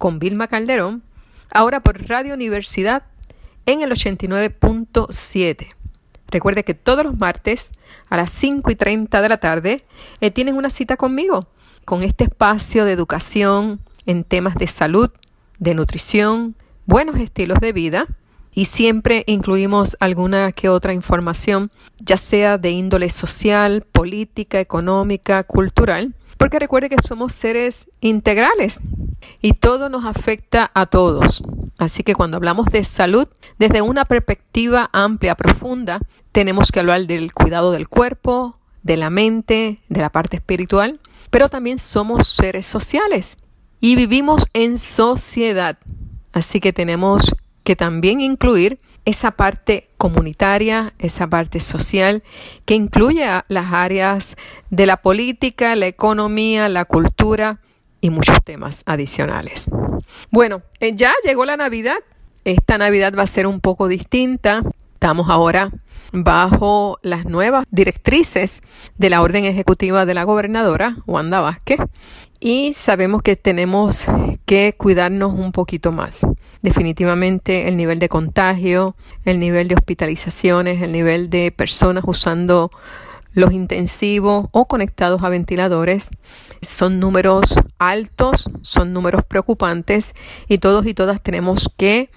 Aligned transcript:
con 0.00 0.18
Vilma 0.18 0.48
Calderón, 0.48 1.02
ahora 1.50 1.80
por 1.80 2.08
Radio 2.08 2.32
Universidad 2.32 3.02
en 3.66 3.82
el 3.82 3.90
89.7. 3.90 5.66
Recuerde 6.28 6.64
que 6.64 6.72
todos 6.72 7.04
los 7.04 7.18
martes 7.18 7.72
a 8.08 8.16
las 8.16 8.30
5 8.30 8.70
y 8.70 8.76
30 8.76 9.20
de 9.20 9.28
la 9.28 9.36
tarde 9.36 9.84
eh, 10.22 10.30
tienen 10.30 10.56
una 10.56 10.70
cita 10.70 10.96
conmigo 10.96 11.48
con 11.84 12.02
este 12.02 12.24
espacio 12.24 12.86
de 12.86 12.92
educación 12.92 13.82
en 14.06 14.24
temas 14.24 14.54
de 14.54 14.68
salud, 14.68 15.10
de 15.58 15.74
nutrición, 15.74 16.56
buenos 16.86 17.20
estilos 17.20 17.60
de 17.60 17.74
vida 17.74 18.06
y 18.54 18.64
siempre 18.64 19.24
incluimos 19.26 19.98
alguna 20.00 20.52
que 20.52 20.70
otra 20.70 20.94
información, 20.94 21.70
ya 21.98 22.16
sea 22.16 22.56
de 22.56 22.70
índole 22.70 23.10
social, 23.10 23.82
política, 23.82 24.60
económica, 24.60 25.44
cultural, 25.44 26.14
porque 26.38 26.58
recuerde 26.58 26.88
que 26.88 27.02
somos 27.06 27.34
seres 27.34 27.86
integrales 28.00 28.80
y 29.40 29.52
todo 29.54 29.88
nos 29.88 30.04
afecta 30.04 30.70
a 30.74 30.86
todos. 30.86 31.42
Así 31.78 32.02
que 32.02 32.14
cuando 32.14 32.36
hablamos 32.36 32.66
de 32.66 32.84
salud, 32.84 33.28
desde 33.58 33.82
una 33.82 34.04
perspectiva 34.04 34.90
amplia, 34.92 35.34
profunda, 35.34 36.00
tenemos 36.32 36.70
que 36.72 36.80
hablar 36.80 37.06
del 37.06 37.32
cuidado 37.32 37.72
del 37.72 37.88
cuerpo, 37.88 38.58
de 38.82 38.96
la 38.96 39.10
mente, 39.10 39.78
de 39.88 40.00
la 40.00 40.10
parte 40.10 40.36
espiritual, 40.36 41.00
pero 41.30 41.48
también 41.48 41.78
somos 41.78 42.26
seres 42.26 42.66
sociales 42.66 43.36
y 43.80 43.96
vivimos 43.96 44.46
en 44.52 44.78
sociedad. 44.78 45.78
Así 46.32 46.60
que 46.60 46.72
tenemos 46.72 47.34
que 47.64 47.76
también 47.76 48.20
incluir 48.20 48.78
esa 49.04 49.32
parte 49.32 49.90
comunitaria, 49.96 50.94
esa 50.98 51.26
parte 51.28 51.60
social, 51.60 52.22
que 52.64 52.74
incluye 52.74 53.26
las 53.48 53.72
áreas 53.72 54.36
de 54.70 54.86
la 54.86 54.98
política, 54.98 55.74
la 55.76 55.86
economía, 55.86 56.68
la 56.68 56.84
cultura 56.84 57.60
y 58.00 58.10
muchos 58.10 58.42
temas 58.44 58.82
adicionales. 58.86 59.70
Bueno, 60.30 60.62
eh, 60.80 60.94
ya 60.94 61.12
llegó 61.24 61.44
la 61.44 61.56
Navidad. 61.56 61.98
Esta 62.44 62.78
Navidad 62.78 63.14
va 63.16 63.24
a 63.24 63.26
ser 63.26 63.46
un 63.46 63.60
poco 63.60 63.88
distinta. 63.88 64.62
Estamos 64.94 65.28
ahora 65.28 65.70
bajo 66.12 66.98
las 67.02 67.24
nuevas 67.24 67.66
directrices 67.70 68.62
de 68.96 69.10
la 69.10 69.22
orden 69.22 69.44
ejecutiva 69.44 70.06
de 70.06 70.14
la 70.14 70.24
gobernadora, 70.24 70.96
Wanda 71.06 71.40
Vázquez, 71.40 71.80
y 72.40 72.72
sabemos 72.72 73.22
que 73.22 73.36
tenemos 73.36 74.06
que 74.46 74.74
cuidarnos 74.76 75.32
un 75.32 75.52
poquito 75.52 75.92
más. 75.92 76.26
Definitivamente 76.62 77.68
el 77.68 77.76
nivel 77.76 77.98
de 77.98 78.08
contagio, 78.08 78.96
el 79.24 79.38
nivel 79.38 79.68
de 79.68 79.74
hospitalizaciones, 79.74 80.82
el 80.82 80.92
nivel 80.92 81.30
de 81.30 81.52
personas 81.52 82.04
usando 82.06 82.70
los 83.32 83.52
intensivos 83.52 84.46
o 84.52 84.66
conectados 84.66 85.22
a 85.22 85.28
ventiladores 85.28 86.10
son 86.62 87.00
números 87.00 87.54
altos, 87.78 88.50
son 88.62 88.92
números 88.92 89.24
preocupantes 89.24 90.14
y 90.48 90.58
todos 90.58 90.86
y 90.86 90.94
todas 90.94 91.22
tenemos 91.22 91.70
que 91.76 92.10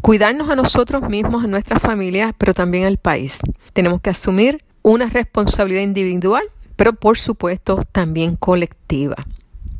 cuidarnos 0.00 0.48
a 0.50 0.56
nosotros 0.56 1.02
mismos, 1.08 1.44
a 1.44 1.48
nuestras 1.48 1.82
familias, 1.82 2.32
pero 2.38 2.54
también 2.54 2.84
al 2.84 2.98
país. 2.98 3.40
Tenemos 3.72 4.00
que 4.00 4.10
asumir 4.10 4.64
una 4.82 5.06
responsabilidad 5.06 5.82
individual, 5.82 6.44
pero 6.76 6.92
por 6.92 7.18
supuesto 7.18 7.84
también 7.92 8.36
colectiva. 8.36 9.16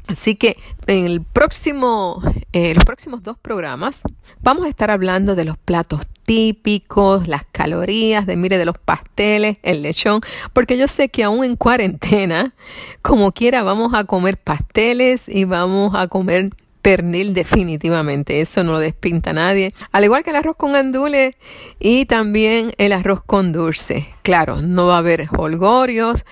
Así 0.09 0.37
que 0.37 0.57
en 0.87 1.05
el 1.05 1.23
próximo, 1.23 2.23
eh, 2.53 2.75
los 2.75 2.85
próximos 2.85 3.23
dos 3.23 3.39
programas 3.39 4.03
vamos 4.41 4.65
a 4.65 4.69
estar 4.69 4.91
hablando 4.91 5.35
de 5.35 5.45
los 5.45 5.59
platos 5.59 6.01
típicos, 6.29 7.27
las 7.27 7.47
calorías, 7.51 8.27
de 8.27 8.37
mire 8.37 8.59
de 8.59 8.67
los 8.67 8.77
pasteles, 8.77 9.57
el 9.63 9.81
lechón, 9.81 10.21
porque 10.53 10.77
yo 10.77 10.87
sé 10.87 11.09
que 11.09 11.25
aún 11.25 11.43
en 11.43 11.57
cuarentena, 11.57 12.53
como 13.01 13.33
quiera, 13.33 13.63
vamos 13.63 13.95
a 13.95 14.05
comer 14.05 14.37
pasteles 14.37 15.27
y 15.27 15.45
vamos 15.45 15.95
a 15.95 16.07
comer 16.09 16.51
pernil 16.83 17.33
definitivamente, 17.33 18.43
eso 18.43 18.63
no 18.63 18.73
lo 18.73 18.79
despinta 18.79 19.33
nadie, 19.33 19.73
al 19.91 20.05
igual 20.05 20.23
que 20.23 20.29
el 20.29 20.37
arroz 20.37 20.57
con 20.57 20.77
andule 20.77 21.35
y 21.81 22.05
también 22.05 22.75
el 22.77 22.93
arroz 22.93 23.23
con 23.25 23.51
dulce. 23.53 24.07
Claro, 24.21 24.61
no 24.61 24.87
va 24.87 24.97
a 24.97 24.99
haber 24.99 25.29
holgorios, 25.35 26.27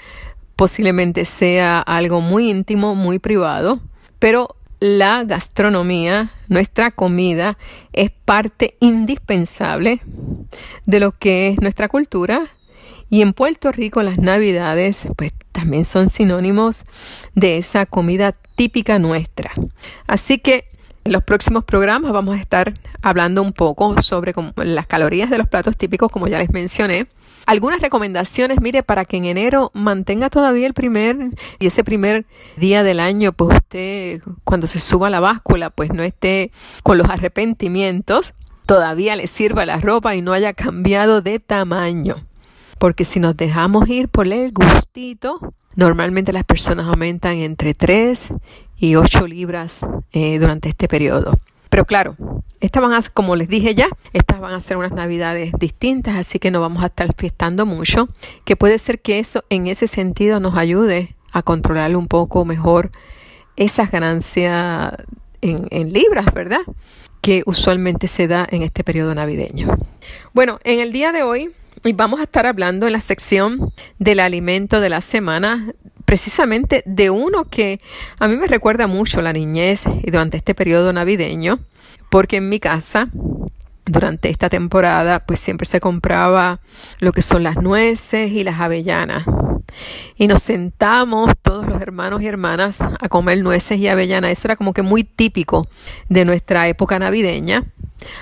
posiblemente 0.56 1.24
sea 1.24 1.80
algo 1.80 2.20
muy 2.20 2.50
íntimo, 2.50 2.94
muy 2.94 3.18
privado, 3.18 3.80
pero 4.18 4.55
la 4.80 5.24
gastronomía, 5.24 6.30
nuestra 6.48 6.90
comida, 6.90 7.58
es 7.92 8.10
parte 8.10 8.76
indispensable 8.80 10.00
de 10.84 11.00
lo 11.00 11.12
que 11.12 11.48
es 11.48 11.60
nuestra 11.60 11.88
cultura. 11.88 12.42
Y 13.08 13.22
en 13.22 13.32
Puerto 13.32 13.70
Rico 13.70 14.02
las 14.02 14.18
navidades 14.18 15.08
pues 15.16 15.32
también 15.52 15.84
son 15.84 16.08
sinónimos 16.08 16.84
de 17.34 17.56
esa 17.58 17.86
comida 17.86 18.34
típica 18.56 18.98
nuestra. 18.98 19.52
Así 20.06 20.38
que 20.38 20.64
en 21.06 21.12
los 21.12 21.22
próximos 21.22 21.64
programas 21.64 22.12
vamos 22.12 22.36
a 22.36 22.40
estar 22.40 22.74
hablando 23.00 23.40
un 23.40 23.52
poco 23.52 24.00
sobre 24.02 24.34
las 24.56 24.86
calorías 24.88 25.30
de 25.30 25.38
los 25.38 25.46
platos 25.46 25.76
típicos, 25.76 26.10
como 26.10 26.26
ya 26.26 26.38
les 26.38 26.50
mencioné. 26.50 27.06
Algunas 27.46 27.80
recomendaciones, 27.80 28.60
mire, 28.60 28.82
para 28.82 29.04
que 29.04 29.16
en 29.16 29.24
enero 29.24 29.70
mantenga 29.72 30.30
todavía 30.30 30.66
el 30.66 30.74
primer 30.74 31.16
y 31.60 31.66
ese 31.68 31.84
primer 31.84 32.26
día 32.56 32.82
del 32.82 32.98
año, 32.98 33.32
pues 33.32 33.56
usted 33.58 34.20
cuando 34.42 34.66
se 34.66 34.80
suba 34.80 35.06
a 35.06 35.10
la 35.10 35.20
báscula, 35.20 35.70
pues 35.70 35.92
no 35.92 36.02
esté 36.02 36.50
con 36.82 36.98
los 36.98 37.08
arrepentimientos, 37.08 38.34
todavía 38.66 39.14
le 39.14 39.28
sirva 39.28 39.64
la 39.64 39.78
ropa 39.78 40.16
y 40.16 40.22
no 40.22 40.32
haya 40.32 40.54
cambiado 40.54 41.22
de 41.22 41.38
tamaño. 41.38 42.16
Porque 42.78 43.04
si 43.04 43.20
nos 43.20 43.36
dejamos 43.36 43.88
ir 43.88 44.08
por 44.08 44.26
el 44.26 44.52
gustito, 44.52 45.54
normalmente 45.74 46.32
las 46.32 46.44
personas 46.44 46.86
aumentan 46.86 47.36
entre 47.36 47.74
3 47.74 48.30
y 48.78 48.96
8 48.96 49.26
libras 49.26 49.80
eh, 50.12 50.38
durante 50.38 50.68
este 50.68 50.88
periodo. 50.88 51.38
Pero 51.68 51.84
claro, 51.84 52.16
estas 52.60 52.82
van 52.82 52.92
a, 52.92 53.02
como 53.12 53.36
les 53.36 53.48
dije 53.48 53.74
ya, 53.74 53.88
estas 54.12 54.40
van 54.40 54.54
a 54.54 54.60
ser 54.60 54.76
unas 54.76 54.92
navidades 54.92 55.52
distintas, 55.58 56.16
así 56.16 56.38
que 56.38 56.50
no 56.50 56.60
vamos 56.60 56.82
a 56.82 56.86
estar 56.86 57.14
fiestando 57.16 57.66
mucho, 57.66 58.08
que 58.44 58.56
puede 58.56 58.78
ser 58.78 59.00
que 59.00 59.18
eso 59.18 59.44
en 59.50 59.66
ese 59.66 59.86
sentido 59.88 60.40
nos 60.40 60.56
ayude 60.56 61.16
a 61.32 61.42
controlar 61.42 61.94
un 61.96 62.08
poco 62.08 62.44
mejor 62.44 62.90
esas 63.56 63.90
ganancias 63.90 64.94
en, 65.40 65.66
en 65.70 65.92
libras, 65.92 66.32
¿verdad? 66.32 66.60
Que 67.20 67.42
usualmente 67.46 68.06
se 68.06 68.28
da 68.28 68.46
en 68.50 68.62
este 68.62 68.84
periodo 68.84 69.14
navideño. 69.14 69.76
Bueno, 70.32 70.58
en 70.64 70.80
el 70.80 70.92
día 70.92 71.12
de 71.12 71.24
hoy 71.24 71.50
vamos 71.94 72.20
a 72.20 72.24
estar 72.24 72.46
hablando 72.46 72.86
en 72.86 72.92
la 72.92 73.00
sección 73.00 73.72
del 73.98 74.20
alimento 74.20 74.80
de 74.80 74.88
la 74.88 75.00
semana 75.00 75.72
precisamente 76.04 76.82
de 76.86 77.10
uno 77.10 77.44
que 77.44 77.80
a 78.18 78.28
mí 78.28 78.36
me 78.36 78.46
recuerda 78.46 78.86
mucho 78.86 79.20
la 79.20 79.32
niñez 79.32 79.84
y 80.02 80.10
durante 80.10 80.36
este 80.36 80.54
periodo 80.54 80.92
navideño, 80.92 81.58
porque 82.10 82.36
en 82.36 82.48
mi 82.48 82.60
casa 82.60 83.08
durante 83.86 84.28
esta 84.28 84.48
temporada 84.48 85.24
pues 85.24 85.40
siempre 85.40 85.64
se 85.64 85.80
compraba 85.80 86.60
lo 86.98 87.12
que 87.12 87.22
son 87.22 87.42
las 87.42 87.56
nueces 87.56 88.30
y 88.32 88.44
las 88.44 88.60
avellanas. 88.60 89.24
Y 90.16 90.26
nos 90.26 90.42
sentamos 90.42 91.32
todos 91.42 91.66
los 91.66 91.80
hermanos 91.80 92.22
y 92.22 92.26
hermanas 92.26 92.80
a 92.80 93.08
comer 93.08 93.42
nueces 93.42 93.78
y 93.78 93.88
avellanas. 93.88 94.32
Eso 94.32 94.48
era 94.48 94.56
como 94.56 94.72
que 94.72 94.82
muy 94.82 95.04
típico 95.04 95.66
de 96.08 96.24
nuestra 96.24 96.68
época 96.68 96.98
navideña. 96.98 97.64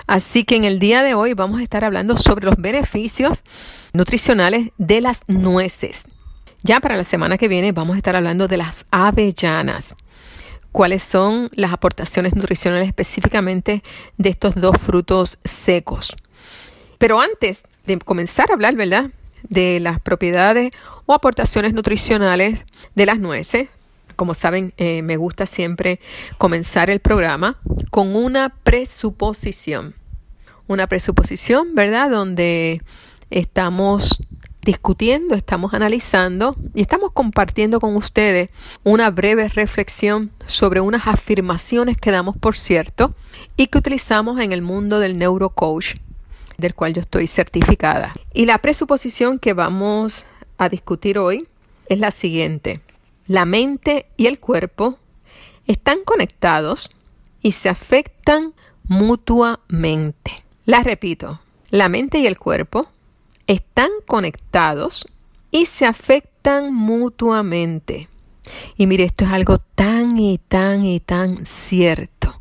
Así 0.07 0.45
que 0.45 0.57
en 0.57 0.65
el 0.65 0.79
día 0.79 1.03
de 1.03 1.15
hoy 1.15 1.35
vamos 1.35 1.61
a 1.61 1.63
estar 1.63 1.85
hablando 1.85 2.17
sobre 2.17 2.47
los 2.47 2.57
beneficios 2.57 3.45
nutricionales 3.93 4.71
de 4.79 5.01
las 5.01 5.23
nueces. 5.29 6.05
Ya 6.63 6.81
para 6.81 6.97
la 6.97 7.05
semana 7.05 7.37
que 7.37 7.49
viene 7.49 7.73
vamos 7.73 7.95
a 7.95 7.99
estar 7.99 8.17
hablando 8.17 8.49
de 8.49 8.57
las 8.57 8.87
avellanas. 8.91 9.95
¿Cuáles 10.75 11.05
son 11.05 11.51
las 11.55 11.73
aportaciones 11.73 12.35
nutricionales 12.35 12.89
específicamente 12.89 13.85
de 14.19 14.29
estos 14.29 14.57
dos 14.57 14.77
frutos 14.77 15.39
secos? 15.45 16.17
Pero 16.99 17.21
antes 17.21 17.63
de 17.87 17.97
comenzar 18.01 18.51
a 18.51 18.55
hablar, 18.55 18.75
¿verdad? 18.75 19.13
de 19.49 19.79
las 19.79 20.01
propiedades 20.01 20.73
o 21.07 21.15
aportaciones 21.15 21.75
nutricionales 21.75 22.65
de 22.97 23.07
las 23.07 23.21
nueces. 23.21 23.69
Como 24.17 24.35
saben, 24.35 24.73
eh, 24.77 25.03
me 25.03 25.17
gusta 25.17 25.47
siempre 25.47 26.01
comenzar 26.39 26.91
el 26.91 26.99
programa 26.99 27.61
con 27.93 28.17
una 28.17 28.49
presuposición. 28.49 29.95
Una 30.67 30.89
presuposición, 30.89 31.77
¿verdad? 31.77 32.11
Donde 32.11 32.83
estamos 33.31 34.19
discutiendo, 34.65 35.35
estamos 35.35 35.75
analizando 35.75 36.57
y 36.75 36.81
estamos 36.81 37.13
compartiendo 37.13 37.81
con 37.81 37.95
ustedes 37.97 38.49
una 38.83 39.11
breve 39.11 39.49
reflexión 39.49 40.33
sobre 40.47 40.81
unas 40.81 41.07
afirmaciones 41.07 41.99
que 41.99 42.11
damos 42.11 42.37
por 42.37 42.57
cierto 42.57 43.15
y 43.57 43.67
que 43.67 43.79
utilizamos 43.79 44.41
en 44.41 44.53
el 44.53 44.63
mundo 44.63 44.99
del 44.99 45.19
neurocoach, 45.19 45.95
del 46.57 46.75
cual 46.75 46.95
yo 46.95 47.03
estoy 47.03 47.27
certificada. 47.27 48.15
Y 48.33 48.47
la 48.47 48.59
presuposición 48.59 49.39
que 49.39 49.53
vamos 49.53 50.25
a 50.57 50.69
discutir 50.69 51.19
hoy 51.19 51.47
es 51.89 51.99
la 51.99 52.11
siguiente. 52.11 52.81
La 53.27 53.45
mente 53.45 54.07
y 54.17 54.27
el 54.27 54.41
cuerpo 54.41 54.99
están 55.67 55.99
conectados 56.05 56.91
y 57.43 57.53
se 57.53 57.69
afectan 57.69 58.55
mutuamente. 58.85 60.45
La 60.65 60.83
repito, 60.83 61.41
la 61.71 61.89
mente 61.89 62.19
y 62.19 62.27
el 62.27 62.39
cuerpo 62.39 62.89
están 63.47 63.91
conectados 64.07 65.07
y 65.51 65.67
se 65.67 65.87
afectan 65.87 66.75
mutuamente. 66.75 68.09
Y 68.77 68.87
mire, 68.87 69.05
esto 69.05 69.25
es 69.25 69.31
algo 69.31 69.59
tan 69.59 70.19
y 70.19 70.39
tan 70.39 70.85
y 70.85 71.01
tan 71.01 71.47
cierto. 71.47 72.35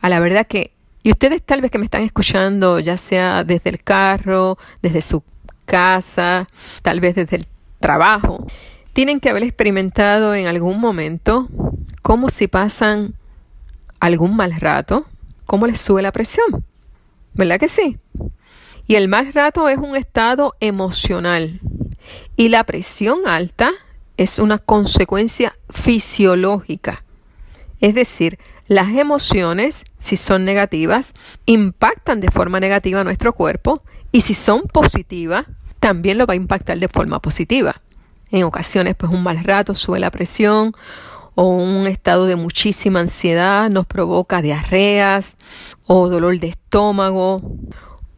A 0.00 0.08
la 0.08 0.20
verdad 0.20 0.46
que, 0.46 0.72
y 1.02 1.10
ustedes 1.10 1.42
tal 1.42 1.60
vez 1.60 1.70
que 1.70 1.78
me 1.78 1.84
están 1.84 2.02
escuchando, 2.02 2.80
ya 2.80 2.96
sea 2.96 3.44
desde 3.44 3.70
el 3.70 3.82
carro, 3.82 4.58
desde 4.82 5.02
su 5.02 5.22
casa, 5.64 6.46
tal 6.82 7.00
vez 7.00 7.14
desde 7.14 7.36
el 7.36 7.46
trabajo, 7.80 8.46
tienen 8.92 9.20
que 9.20 9.30
haber 9.30 9.42
experimentado 9.42 10.34
en 10.34 10.46
algún 10.46 10.80
momento 10.80 11.48
cómo 12.02 12.30
si 12.30 12.48
pasan 12.48 13.14
algún 14.00 14.36
mal 14.36 14.52
rato, 14.60 15.06
cómo 15.46 15.66
les 15.66 15.80
sube 15.80 16.02
la 16.02 16.12
presión. 16.12 16.64
¿Verdad 17.34 17.58
que 17.58 17.68
sí? 17.68 17.98
Y 18.86 18.96
el 18.96 19.08
mal 19.08 19.32
rato 19.32 19.68
es 19.68 19.78
un 19.78 19.96
estado 19.96 20.52
emocional. 20.60 21.60
Y 22.36 22.48
la 22.48 22.64
presión 22.64 23.26
alta 23.26 23.72
es 24.16 24.38
una 24.38 24.58
consecuencia 24.58 25.56
fisiológica. 25.70 27.02
Es 27.80 27.94
decir, 27.94 28.38
las 28.68 28.90
emociones, 28.90 29.84
si 29.98 30.16
son 30.16 30.44
negativas, 30.44 31.14
impactan 31.46 32.20
de 32.20 32.30
forma 32.30 32.60
negativa 32.60 33.00
a 33.00 33.04
nuestro 33.04 33.32
cuerpo 33.32 33.82
y 34.12 34.22
si 34.22 34.34
son 34.34 34.62
positivas, 34.62 35.46
también 35.80 36.18
lo 36.18 36.26
va 36.26 36.34
a 36.34 36.36
impactar 36.36 36.78
de 36.78 36.88
forma 36.88 37.20
positiva. 37.20 37.74
En 38.30 38.44
ocasiones, 38.44 38.94
pues 38.94 39.12
un 39.12 39.22
mal 39.22 39.42
rato 39.42 39.74
sube 39.74 39.98
la 39.98 40.10
presión 40.10 40.74
o 41.34 41.48
un 41.48 41.86
estado 41.86 42.26
de 42.26 42.36
muchísima 42.36 43.00
ansiedad 43.00 43.70
nos 43.70 43.86
provoca 43.86 44.42
diarreas 44.42 45.36
o 45.86 46.08
dolor 46.08 46.38
de 46.38 46.48
estómago 46.48 47.40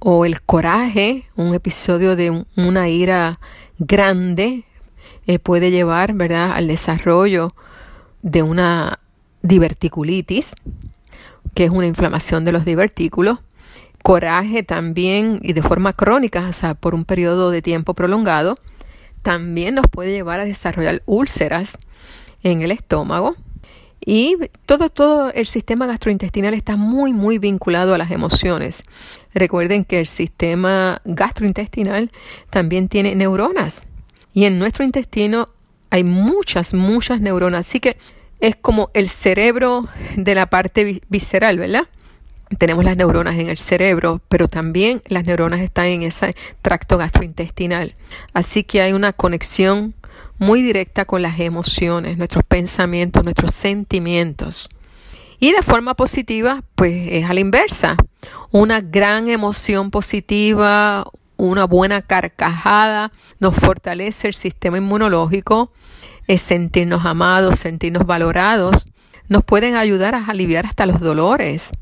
o 0.06 0.26
el 0.26 0.42
coraje, 0.42 1.24
un 1.34 1.54
episodio 1.54 2.14
de 2.14 2.44
una 2.56 2.90
ira 2.90 3.40
grande 3.78 4.64
eh, 5.26 5.38
puede 5.38 5.70
llevar, 5.70 6.12
¿verdad?, 6.12 6.52
al 6.52 6.68
desarrollo 6.68 7.54
de 8.20 8.42
una 8.42 8.98
diverticulitis, 9.40 10.56
que 11.54 11.64
es 11.64 11.70
una 11.70 11.86
inflamación 11.86 12.44
de 12.44 12.52
los 12.52 12.66
divertículos. 12.66 13.38
Coraje 14.02 14.62
también 14.62 15.38
y 15.40 15.54
de 15.54 15.62
forma 15.62 15.94
crónica, 15.94 16.48
o 16.50 16.52
sea, 16.52 16.74
por 16.74 16.94
un 16.94 17.06
periodo 17.06 17.50
de 17.50 17.62
tiempo 17.62 17.94
prolongado, 17.94 18.56
también 19.22 19.74
nos 19.74 19.86
puede 19.90 20.12
llevar 20.12 20.38
a 20.38 20.44
desarrollar 20.44 21.02
úlceras 21.06 21.78
en 22.42 22.60
el 22.60 22.72
estómago. 22.72 23.36
Y 24.06 24.36
todo, 24.66 24.90
todo 24.90 25.32
el 25.32 25.46
sistema 25.46 25.86
gastrointestinal 25.86 26.52
está 26.52 26.76
muy, 26.76 27.12
muy 27.12 27.38
vinculado 27.38 27.94
a 27.94 27.98
las 27.98 28.10
emociones. 28.10 28.82
Recuerden 29.32 29.84
que 29.84 29.98
el 29.98 30.06
sistema 30.06 31.00
gastrointestinal 31.04 32.10
también 32.50 32.88
tiene 32.88 33.14
neuronas 33.14 33.86
y 34.34 34.44
en 34.44 34.58
nuestro 34.58 34.84
intestino 34.84 35.48
hay 35.88 36.04
muchas, 36.04 36.74
muchas 36.74 37.20
neuronas. 37.20 37.66
Así 37.66 37.80
que 37.80 37.96
es 38.40 38.56
como 38.56 38.90
el 38.92 39.08
cerebro 39.08 39.88
de 40.16 40.34
la 40.34 40.46
parte 40.46 41.00
visceral, 41.08 41.58
¿verdad? 41.58 41.84
Tenemos 42.58 42.84
las 42.84 42.96
neuronas 42.96 43.38
en 43.38 43.48
el 43.48 43.58
cerebro, 43.58 44.20
pero 44.28 44.48
también 44.48 45.02
las 45.06 45.24
neuronas 45.24 45.60
están 45.60 45.86
en 45.86 46.02
ese 46.02 46.34
tracto 46.60 46.98
gastrointestinal. 46.98 47.94
Así 48.34 48.64
que 48.64 48.82
hay 48.82 48.92
una 48.92 49.12
conexión 49.12 49.94
muy 50.38 50.62
directa 50.62 51.04
con 51.04 51.22
las 51.22 51.38
emociones, 51.40 52.18
nuestros 52.18 52.44
pensamientos, 52.44 53.24
nuestros 53.24 53.52
sentimientos. 53.52 54.68
Y 55.40 55.52
de 55.52 55.62
forma 55.62 55.94
positiva, 55.94 56.62
pues 56.74 57.08
es 57.10 57.28
a 57.28 57.34
la 57.34 57.40
inversa. 57.40 57.96
Una 58.50 58.80
gran 58.80 59.28
emoción 59.28 59.90
positiva, 59.90 61.06
una 61.36 61.64
buena 61.64 62.02
carcajada, 62.02 63.12
nos 63.40 63.54
fortalece 63.54 64.28
el 64.28 64.34
sistema 64.34 64.78
inmunológico, 64.78 65.72
es 66.26 66.40
sentirnos 66.40 67.04
amados, 67.04 67.58
sentirnos 67.58 68.06
valorados, 68.06 68.88
nos 69.28 69.44
pueden 69.44 69.74
ayudar 69.74 70.14
a 70.14 70.24
aliviar 70.26 70.66
hasta 70.66 70.86
los 70.86 71.00
dolores. 71.00 71.72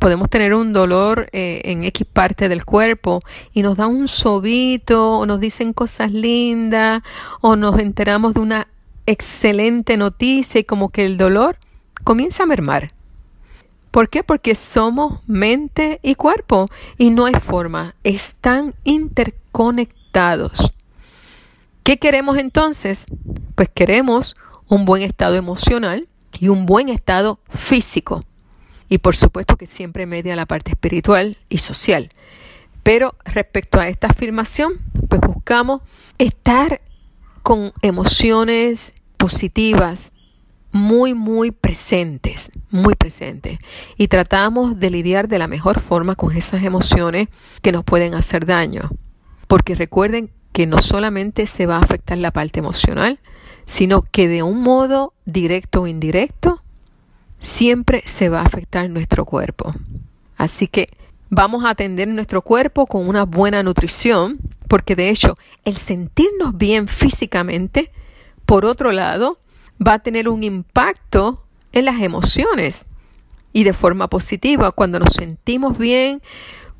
Podemos 0.00 0.30
tener 0.30 0.54
un 0.54 0.72
dolor 0.72 1.28
eh, 1.32 1.60
en 1.66 1.84
X 1.84 2.06
parte 2.10 2.48
del 2.48 2.64
cuerpo 2.64 3.20
y 3.52 3.60
nos 3.60 3.76
da 3.76 3.86
un 3.86 4.08
sobito, 4.08 5.18
o 5.18 5.26
nos 5.26 5.40
dicen 5.40 5.74
cosas 5.74 6.10
lindas, 6.10 7.02
o 7.42 7.54
nos 7.54 7.78
enteramos 7.78 8.32
de 8.32 8.40
una 8.40 8.68
excelente 9.04 9.98
noticia 9.98 10.58
y 10.58 10.64
como 10.64 10.88
que 10.88 11.04
el 11.04 11.18
dolor 11.18 11.58
comienza 12.02 12.44
a 12.44 12.46
mermar. 12.46 12.92
¿Por 13.90 14.08
qué? 14.08 14.24
Porque 14.24 14.54
somos 14.54 15.20
mente 15.26 16.00
y 16.02 16.14
cuerpo 16.14 16.68
y 16.96 17.10
no 17.10 17.26
hay 17.26 17.34
forma, 17.34 17.94
están 18.02 18.74
interconectados. 18.84 20.72
¿Qué 21.82 21.98
queremos 21.98 22.38
entonces? 22.38 23.04
Pues 23.54 23.68
queremos 23.68 24.34
un 24.66 24.86
buen 24.86 25.02
estado 25.02 25.34
emocional 25.34 26.08
y 26.38 26.48
un 26.48 26.64
buen 26.64 26.88
estado 26.88 27.38
físico. 27.50 28.22
Y 28.90 28.98
por 28.98 29.16
supuesto 29.16 29.56
que 29.56 29.66
siempre 29.66 30.04
media 30.04 30.36
la 30.36 30.44
parte 30.44 30.72
espiritual 30.72 31.38
y 31.48 31.58
social. 31.58 32.10
Pero 32.82 33.14
respecto 33.24 33.78
a 33.78 33.88
esta 33.88 34.08
afirmación, 34.08 34.74
pues 35.08 35.22
buscamos 35.22 35.80
estar 36.18 36.80
con 37.42 37.72
emociones 37.82 38.92
positivas, 39.16 40.12
muy, 40.72 41.14
muy 41.14 41.52
presentes, 41.52 42.50
muy 42.70 42.94
presentes. 42.94 43.58
Y 43.96 44.08
tratamos 44.08 44.78
de 44.78 44.90
lidiar 44.90 45.28
de 45.28 45.38
la 45.38 45.46
mejor 45.46 45.80
forma 45.80 46.16
con 46.16 46.36
esas 46.36 46.62
emociones 46.62 47.28
que 47.62 47.72
nos 47.72 47.84
pueden 47.84 48.14
hacer 48.14 48.44
daño. 48.44 48.90
Porque 49.46 49.74
recuerden 49.74 50.30
que 50.52 50.66
no 50.66 50.80
solamente 50.80 51.46
se 51.46 51.66
va 51.66 51.76
a 51.76 51.82
afectar 51.82 52.18
la 52.18 52.32
parte 52.32 52.58
emocional, 52.58 53.20
sino 53.66 54.02
que 54.02 54.26
de 54.26 54.42
un 54.42 54.62
modo 54.62 55.14
directo 55.26 55.82
o 55.82 55.86
indirecto, 55.86 56.62
siempre 57.40 58.02
se 58.06 58.28
va 58.28 58.40
a 58.40 58.44
afectar 58.44 58.88
nuestro 58.88 59.24
cuerpo. 59.24 59.72
Así 60.36 60.68
que 60.68 60.88
vamos 61.28 61.64
a 61.64 61.70
atender 61.70 62.06
nuestro 62.06 62.42
cuerpo 62.42 62.86
con 62.86 63.08
una 63.08 63.24
buena 63.24 63.62
nutrición, 63.62 64.38
porque 64.68 64.94
de 64.94 65.08
hecho 65.08 65.34
el 65.64 65.76
sentirnos 65.76 66.56
bien 66.56 66.86
físicamente, 66.86 67.90
por 68.46 68.64
otro 68.64 68.92
lado, 68.92 69.40
va 69.84 69.94
a 69.94 69.98
tener 69.98 70.28
un 70.28 70.42
impacto 70.42 71.44
en 71.72 71.84
las 71.84 72.00
emociones 72.00 72.86
y 73.52 73.64
de 73.64 73.72
forma 73.72 74.08
positiva. 74.08 74.70
Cuando 74.72 74.98
nos 74.98 75.14
sentimos 75.14 75.78
bien, 75.78 76.22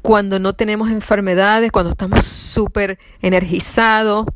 cuando 0.02 0.38
no 0.38 0.54
tenemos 0.54 0.90
enfermedades, 0.90 1.72
cuando 1.72 1.90
estamos 1.90 2.24
súper 2.24 2.98
energizados, 3.22 4.26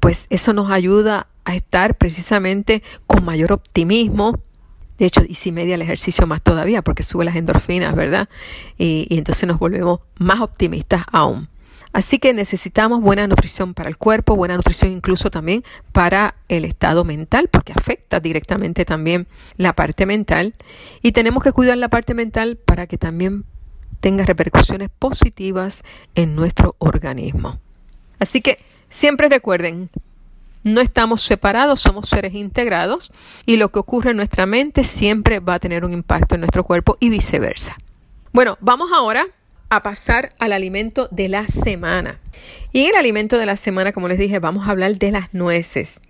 pues 0.00 0.26
eso 0.30 0.52
nos 0.52 0.70
ayuda 0.70 1.28
a 1.44 1.54
estar 1.54 1.96
precisamente 1.96 2.82
con 3.06 3.24
mayor 3.24 3.52
optimismo. 3.52 4.38
De 4.98 5.06
hecho, 5.06 5.22
y 5.26 5.34
si 5.34 5.52
media 5.52 5.74
el 5.74 5.82
ejercicio 5.82 6.26
más 6.26 6.42
todavía, 6.42 6.82
porque 6.82 7.02
sube 7.02 7.24
las 7.24 7.36
endorfinas, 7.36 7.94
¿verdad? 7.94 8.28
Y, 8.78 9.06
y 9.08 9.18
entonces 9.18 9.46
nos 9.48 9.58
volvemos 9.58 10.00
más 10.18 10.40
optimistas 10.40 11.04
aún. 11.10 11.48
Así 11.94 12.18
que 12.18 12.32
necesitamos 12.34 13.00
buena 13.00 13.24
nutrición 13.28 13.72
para 13.72 13.88
el 13.88 13.96
cuerpo, 13.96 14.34
buena 14.34 14.56
nutrición 14.56 14.90
incluso 14.90 15.30
también 15.30 15.62
para 15.92 16.34
el 16.48 16.64
estado 16.64 17.04
mental, 17.04 17.48
porque 17.48 17.72
afecta 17.72 18.18
directamente 18.18 18.84
también 18.84 19.28
la 19.56 19.74
parte 19.74 20.04
mental. 20.04 20.54
Y 21.02 21.12
tenemos 21.12 21.44
que 21.44 21.52
cuidar 21.52 21.78
la 21.78 21.88
parte 21.88 22.12
mental 22.12 22.56
para 22.56 22.88
que 22.88 22.98
también 22.98 23.44
tenga 24.00 24.24
repercusiones 24.24 24.90
positivas 24.90 25.84
en 26.16 26.34
nuestro 26.34 26.74
organismo. 26.78 27.60
Así 28.18 28.40
que 28.40 28.58
siempre 28.90 29.28
recuerden, 29.28 29.88
no 30.64 30.80
estamos 30.80 31.22
separados, 31.22 31.80
somos 31.80 32.08
seres 32.08 32.34
integrados 32.34 33.12
y 33.46 33.56
lo 33.56 33.70
que 33.70 33.78
ocurre 33.78 34.10
en 34.10 34.16
nuestra 34.16 34.46
mente 34.46 34.82
siempre 34.82 35.38
va 35.38 35.54
a 35.54 35.60
tener 35.60 35.84
un 35.84 35.92
impacto 35.92 36.34
en 36.34 36.40
nuestro 36.40 36.64
cuerpo 36.64 36.96
y 37.00 37.10
viceversa. 37.10 37.76
Bueno, 38.32 38.58
vamos 38.60 38.90
ahora 38.92 39.28
a 39.70 39.82
pasar 39.82 40.30
al 40.38 40.52
alimento 40.52 41.08
de 41.10 41.28
la 41.28 41.46
semana. 41.48 42.18
Y 42.72 42.84
en 42.84 42.90
el 42.90 42.96
alimento 42.96 43.38
de 43.38 43.46
la 43.46 43.56
semana, 43.56 43.92
como 43.92 44.08
les 44.08 44.18
dije, 44.18 44.38
vamos 44.38 44.66
a 44.66 44.70
hablar 44.70 44.96
de 44.98 45.12
las 45.12 45.32
nueces. 45.32 46.00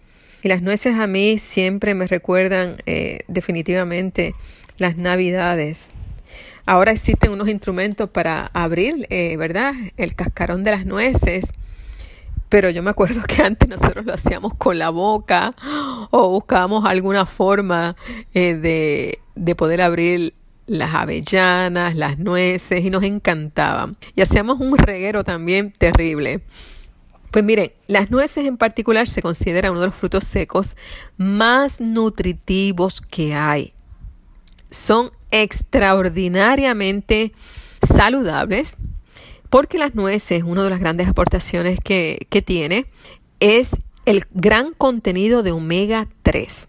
Y 0.42 0.48
las 0.48 0.62
nueces 0.62 0.94
a 0.94 1.06
mí 1.06 1.38
siempre 1.38 1.94
me 1.94 2.06
recuerdan 2.06 2.76
eh, 2.86 3.20
definitivamente 3.28 4.34
las 4.78 4.96
navidades. 4.96 5.90
Ahora 6.66 6.92
existen 6.92 7.30
unos 7.30 7.48
instrumentos 7.48 8.08
para 8.08 8.50
abrir, 8.54 9.06
eh, 9.10 9.36
¿verdad? 9.36 9.74
El 9.96 10.14
cascarón 10.14 10.64
de 10.64 10.70
las 10.70 10.86
nueces. 10.86 11.52
Pero 12.54 12.70
yo 12.70 12.84
me 12.84 12.90
acuerdo 12.90 13.20
que 13.26 13.42
antes 13.42 13.68
nosotros 13.68 14.06
lo 14.06 14.14
hacíamos 14.14 14.54
con 14.54 14.78
la 14.78 14.90
boca 14.90 15.50
o 16.12 16.28
buscábamos 16.28 16.84
alguna 16.84 17.26
forma 17.26 17.96
eh, 18.32 18.54
de, 18.54 19.18
de 19.34 19.56
poder 19.56 19.82
abrir 19.82 20.34
las 20.68 20.94
avellanas, 20.94 21.96
las 21.96 22.20
nueces 22.20 22.84
y 22.84 22.90
nos 22.90 23.02
encantaban. 23.02 23.96
Y 24.14 24.22
hacíamos 24.22 24.60
un 24.60 24.78
reguero 24.78 25.24
también 25.24 25.74
terrible. 25.76 26.42
Pues 27.32 27.44
miren, 27.44 27.72
las 27.88 28.12
nueces 28.12 28.46
en 28.46 28.56
particular 28.56 29.08
se 29.08 29.20
consideran 29.20 29.72
uno 29.72 29.80
de 29.80 29.86
los 29.86 29.96
frutos 29.96 30.22
secos 30.22 30.76
más 31.16 31.80
nutritivos 31.80 33.00
que 33.00 33.34
hay. 33.34 33.72
Son 34.70 35.10
extraordinariamente 35.32 37.32
saludables 37.82 38.76
porque 39.54 39.78
las 39.78 39.94
nueces, 39.94 40.42
una 40.42 40.64
de 40.64 40.70
las 40.70 40.80
grandes 40.80 41.06
aportaciones 41.06 41.78
que, 41.78 42.26
que 42.28 42.42
tiene, 42.42 42.86
es 43.38 43.76
el 44.04 44.24
gran 44.32 44.74
contenido 44.74 45.44
de 45.44 45.52
omega 45.52 46.08
3. 46.24 46.68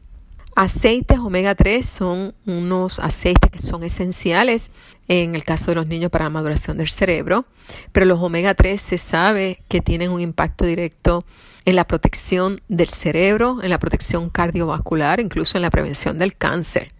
Aceites 0.55 1.17
omega 1.17 1.55
3 1.55 1.83
son 1.83 2.35
unos 2.45 2.99
aceites 2.99 3.49
que 3.49 3.57
son 3.57 3.83
esenciales 3.83 4.69
en 5.07 5.33
el 5.33 5.43
caso 5.43 5.71
de 5.71 5.75
los 5.77 5.87
niños 5.87 6.11
para 6.11 6.25
la 6.25 6.29
maduración 6.29 6.77
del 6.77 6.89
cerebro, 6.89 7.45
pero 7.91 8.05
los 8.05 8.19
omega 8.19 8.53
3 8.53 8.79
se 8.79 8.99
sabe 8.99 9.63
que 9.67 9.81
tienen 9.81 10.11
un 10.11 10.21
impacto 10.21 10.63
directo 10.63 11.25
en 11.65 11.77
la 11.77 11.87
protección 11.87 12.61
del 12.67 12.89
cerebro, 12.89 13.63
en 13.63 13.71
la 13.71 13.79
protección 13.79 14.29
cardiovascular, 14.29 15.19
incluso 15.19 15.57
en 15.57 15.63
la 15.63 15.71
prevención 15.71 16.19
del 16.19 16.35
cáncer 16.35 16.94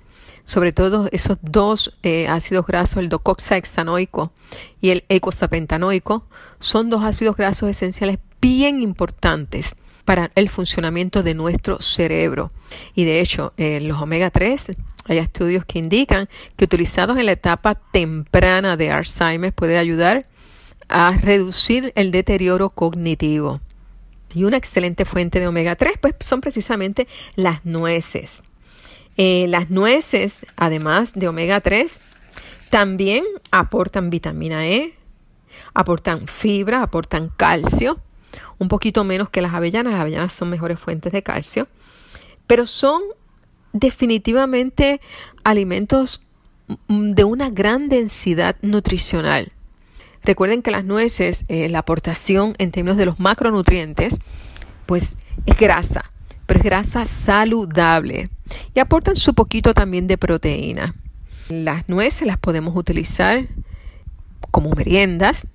sobre 0.46 0.72
todo 0.72 1.10
esos 1.12 1.38
dos 1.42 1.94
eh, 2.04 2.28
ácidos 2.28 2.66
grasos, 2.66 2.98
el 2.98 3.10
docoxahexanoico 3.10 4.32
y 4.80 4.92
el 4.92 5.04
eicosapentanoico, 5.10 6.26
son 6.60 6.90
dos 6.90 7.04
ácidos 7.04 7.36
grasos 7.36 7.70
esenciales 7.70 8.20
bien 8.40 8.82
importantes 8.82 9.76
para 10.06 10.32
el 10.36 10.50
funcionamiento 10.50 11.24
de 11.24 11.34
nuestro 11.34 11.82
cerebro. 11.82 12.52
Y 12.94 13.06
de 13.06 13.20
hecho, 13.20 13.54
en 13.58 13.88
los 13.88 14.02
omega 14.02 14.30
3 14.30 14.74
hay 15.08 15.18
estudios 15.18 15.66
que 15.66 15.80
indican 15.80 16.30
que 16.56 16.66
utilizados 16.66 17.18
en 17.18 17.26
la 17.26 17.32
etapa 17.34 17.76
temprana 17.76 18.78
de 18.78 18.92
Alzheimer 18.92 19.54
puede 19.54 19.78
ayudar 19.78 20.28
a 20.88 21.18
reducir 21.18 21.92
el 21.96 22.12
deterioro 22.12 22.70
cognitivo. 22.70 23.62
Y 24.34 24.44
una 24.44 24.58
excelente 24.58 25.06
fuente 25.06 25.40
de 25.40 25.48
omega 25.48 25.76
3 25.76 25.94
pues 26.00 26.16
son 26.20 26.42
precisamente 26.42 27.08
las 27.36 27.66
nueces. 27.66 28.44
Eh, 29.18 29.46
las 29.48 29.70
nueces, 29.70 30.46
además 30.58 31.14
de 31.14 31.28
omega 31.28 31.62
3, 31.62 32.02
también 32.70 33.24
aportan 33.52 34.10
vitamina 34.10 34.68
E, 34.68 34.94
aportan 35.74 36.28
fibra, 36.28 36.82
aportan 36.82 37.32
calcio, 37.36 38.00
un 38.58 38.68
poquito 38.68 39.04
menos 39.04 39.30
que 39.30 39.42
las 39.42 39.54
avellanas. 39.54 39.94
Las 39.94 40.02
avellanas 40.02 40.34
son 40.34 40.50
mejores 40.50 40.80
fuentes 40.80 41.14
de 41.14 41.24
calcio, 41.24 41.68
pero 42.48 42.66
son 42.66 43.02
definitivamente 43.72 45.00
alimentos 45.44 46.22
de 46.88 47.24
una 47.24 47.50
gran 47.50 47.90
densidad 47.90 48.58
nutricional. 48.62 49.52
Recuerden 50.24 50.62
que 50.64 50.72
las 50.72 50.84
nueces, 50.84 51.46
eh, 51.48 51.70
la 51.70 51.80
aportación 51.80 52.56
en 52.58 52.72
términos 52.72 52.98
de 52.98 53.06
los 53.06 53.20
macronutrientes, 53.20 54.20
pues 54.88 55.18
es 55.46 55.58
grasa 55.58 56.12
pero 56.46 56.60
es 56.60 56.64
grasa 56.64 57.06
saludable 57.06 58.30
y 58.74 58.80
aportan 58.80 59.16
su 59.16 59.34
poquito 59.34 59.74
también 59.74 60.08
de 60.08 60.18
proteína. 60.18 60.96
Las 61.50 61.88
nueces 61.88 62.28
las 62.28 62.38
podemos 62.38 62.76
utilizar 62.76 63.46
como 64.52 64.72
meriendas. 64.72 65.48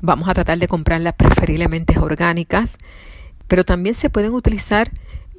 Vamos 0.00 0.28
a 0.28 0.34
tratar 0.34 0.58
de 0.58 0.68
comprarlas 0.68 1.14
preferiblemente 1.14 1.98
orgánicas, 1.98 2.78
pero 3.48 3.64
también 3.64 3.94
se 3.94 4.10
pueden 4.10 4.32
utilizar 4.32 4.90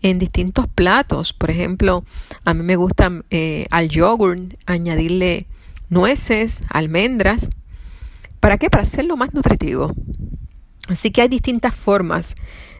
en 0.01 0.19
distintos 0.19 0.67
platos. 0.67 1.33
Por 1.33 1.49
ejemplo, 1.49 2.03
a 2.45 2.53
mí 2.53 2.63
me 2.63 2.75
gusta 2.75 3.11
eh, 3.29 3.65
al 3.71 3.89
yogur 3.89 4.37
añadirle 4.65 5.47
nueces, 5.89 6.61
almendras. 6.69 7.49
¿Para 8.39 8.57
qué? 8.57 8.69
Para 8.69 8.83
hacerlo 8.83 9.17
más 9.17 9.33
nutritivo. 9.33 9.93
Así 10.89 11.11
que 11.11 11.21
hay 11.21 11.29
distintas 11.29 11.73
formas 11.73 12.35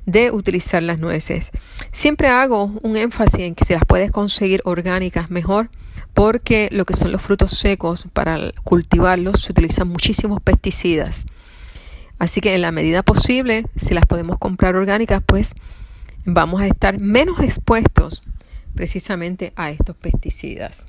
de 0.06 0.32
utilizar 0.32 0.84
las 0.84 1.00
nueces. 1.00 1.52
Siempre 1.92 2.28
hago 2.28 2.66
un 2.82 2.98
énfasis 2.98 3.40
en 3.40 3.56
que 3.56 3.66
si 3.66 3.74
las 3.74 3.84
puedes 3.86 4.12
conseguir 4.12 4.62
orgánicas 4.66 5.32
mejor, 5.32 5.70
porque 6.14 6.70
lo 6.72 6.86
que 6.86 6.96
son 6.96 7.12
los 7.12 7.22
frutos 7.22 7.58
secos 7.58 8.08
para 8.14 8.52
cultivarlos 8.64 9.42
se 9.42 9.52
utilizan 9.52 9.88
muchísimos 9.88 10.42
pesticidas. 10.42 11.26
Así 12.20 12.42
que 12.42 12.54
en 12.56 12.62
la 12.62 12.72
medida 12.72 13.04
posible, 13.04 13.66
si 13.76 13.94
las 13.94 14.06
podemos 14.06 14.38
comprar 14.38 14.76
orgánicas, 14.76 15.22
pues 15.26 15.56
vamos 16.26 16.62
a 16.62 16.68
estar 16.68 17.00
menos 17.00 17.40
expuestos 17.40 18.24
precisamente 18.76 19.54
a 19.56 19.72
estos 19.72 19.96
pesticidas. 19.96 20.86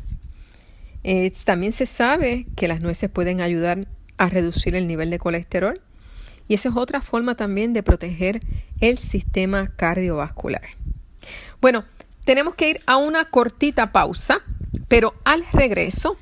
Eh, 1.03 1.33
también 1.45 1.73
se 1.73 1.87
sabe 1.87 2.47
que 2.57 2.69
las 2.69 2.81
nueces 2.81 3.11
pueden 3.11 3.41
ayudar 3.41 3.87
a 4.17 4.29
reducir 4.29 4.75
el 4.75 4.87
nivel 4.87 5.11
de 5.11 5.19
colesterol 5.19 5.81
y 6.49 6.55
esa 6.55 6.69
es 6.69 6.77
otra 6.77 7.01
forma 7.01 7.35
también 7.35 7.73
de 7.73 7.83
proteger 7.83 8.41
el 8.81 8.99
sistema 8.99 9.69
cardiovascular. 9.77 10.63
Bueno, 11.61 11.85
tenemos 12.25 12.55
que 12.55 12.71
ir 12.71 12.81
a 12.87 12.97
una 12.97 13.27
cortita 13.27 13.93
pausa, 13.93 14.41
pero 14.89 15.15
al 15.25 15.45
regreso 15.53 16.17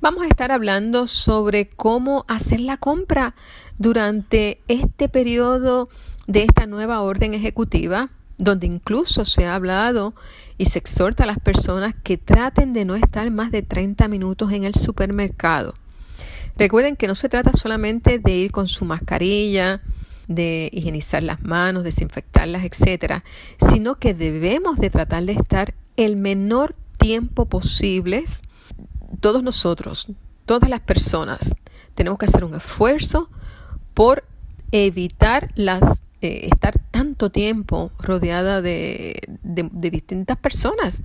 vamos 0.00 0.24
a 0.24 0.28
estar 0.28 0.52
hablando 0.52 1.06
sobre 1.06 1.68
cómo 1.68 2.24
hacer 2.28 2.60
la 2.60 2.76
compra 2.76 3.34
durante 3.78 4.60
este 4.68 5.08
periodo 5.08 5.88
de 6.26 6.42
esta 6.42 6.66
nueva 6.66 7.00
orden 7.00 7.34
ejecutiva, 7.34 8.10
donde 8.38 8.66
incluso 8.66 9.24
se 9.24 9.46
ha 9.46 9.54
hablado 9.54 10.14
y 10.58 10.66
se 10.66 10.78
exhorta 10.78 11.24
a 11.24 11.26
las 11.26 11.38
personas 11.38 11.94
que 12.02 12.18
traten 12.18 12.72
de 12.72 12.84
no 12.84 12.94
estar 12.94 13.30
más 13.30 13.50
de 13.50 13.62
30 13.62 14.08
minutos 14.08 14.52
en 14.52 14.64
el 14.64 14.74
supermercado. 14.74 15.74
Recuerden 16.56 16.96
que 16.96 17.06
no 17.06 17.14
se 17.14 17.28
trata 17.28 17.52
solamente 17.52 18.18
de 18.18 18.32
ir 18.32 18.52
con 18.52 18.68
su 18.68 18.84
mascarilla, 18.84 19.82
de 20.28 20.70
higienizar 20.72 21.22
las 21.22 21.42
manos, 21.42 21.84
desinfectarlas, 21.84 22.64
etcétera, 22.64 23.24
sino 23.70 23.96
que 23.96 24.14
debemos 24.14 24.78
de 24.78 24.90
tratar 24.90 25.24
de 25.24 25.32
estar 25.32 25.74
el 25.96 26.16
menor 26.16 26.74
tiempo 26.98 27.46
posible. 27.46 28.24
Todos 29.20 29.42
nosotros, 29.42 30.08
todas 30.46 30.68
las 30.68 30.80
personas, 30.80 31.54
tenemos 31.94 32.18
que 32.18 32.26
hacer 32.26 32.44
un 32.44 32.54
esfuerzo 32.54 33.28
por 33.94 34.24
evitar 34.72 35.52
las 35.54 36.02
eh, 36.22 36.48
estar 36.52 36.78
tanto 36.92 37.30
tiempo 37.30 37.90
rodeada 37.98 38.62
de, 38.62 39.20
de 39.42 39.90
distintas 39.90 40.36
personas 40.36 41.02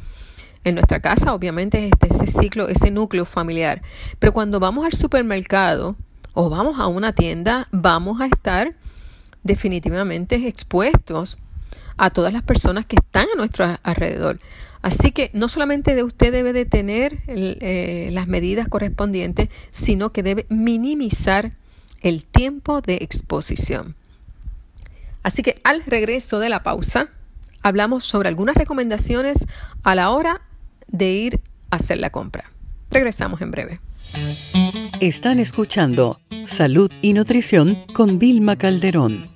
en 0.64 0.76
nuestra 0.76 1.00
casa, 1.00 1.34
obviamente, 1.34 1.90
es 2.08 2.22
ese 2.22 2.28
ciclo, 2.28 2.68
ese 2.68 2.92
núcleo 2.92 3.26
familiar. 3.26 3.82
Pero 4.20 4.34
cuando 4.34 4.60
vamos 4.60 4.86
al 4.86 4.94
supermercado 4.94 5.96
o 6.34 6.50
vamos 6.50 6.80
a 6.80 6.88
una 6.88 7.14
tienda, 7.14 7.68
vamos 7.72 8.22
a 8.22 8.26
estar 8.26 8.76
definitivamente 9.44 10.48
expuestos 10.48 11.40
a 11.98 12.10
todas 12.12 12.32
las 12.32 12.44
personas 12.44 12.86
que 12.86 12.98
están 12.98 13.28
a 13.34 13.38
nuestro 13.38 13.78
alrededor. 13.84 14.40
Así 14.82 15.12
que 15.12 15.32
no 15.34 15.50
solamente 15.50 15.96
de 15.96 16.04
usted 16.04 16.32
debe 16.32 16.54
de 16.54 16.66
tener 16.66 17.20
eh, 17.28 18.10
las 18.12 18.28
medidas 18.28 18.68
correspondientes, 18.68 19.50
sino 19.72 20.12
que 20.12 20.24
debe 20.24 20.46
minimizar 20.50 21.54
el 22.02 22.26
tiempo 22.26 22.82
de 22.82 22.96
exposición. 23.02 23.96
Así 25.24 25.42
que 25.42 25.60
al 25.64 25.84
regreso 25.84 26.40
de 26.40 26.50
la 26.50 26.64
pausa, 26.64 27.10
hablamos 27.64 28.06
sobre 28.06 28.30
algunas 28.30 28.56
recomendaciones 28.56 29.48
a 29.84 29.96
la 29.96 30.12
hora 30.12 30.42
de 30.88 31.12
ir 31.12 31.42
a 31.70 31.78
hacer 31.78 31.98
la 31.98 32.10
compra. 32.10 32.52
Regresamos 32.90 33.42
en 33.42 33.52
breve. 33.52 33.80
Están 35.00 35.40
escuchando 35.40 36.20
Salud 36.46 36.92
y 37.02 37.14
Nutrición 37.14 37.78
con 37.94 38.20
Vilma 38.20 38.58
Calderón. 38.58 39.28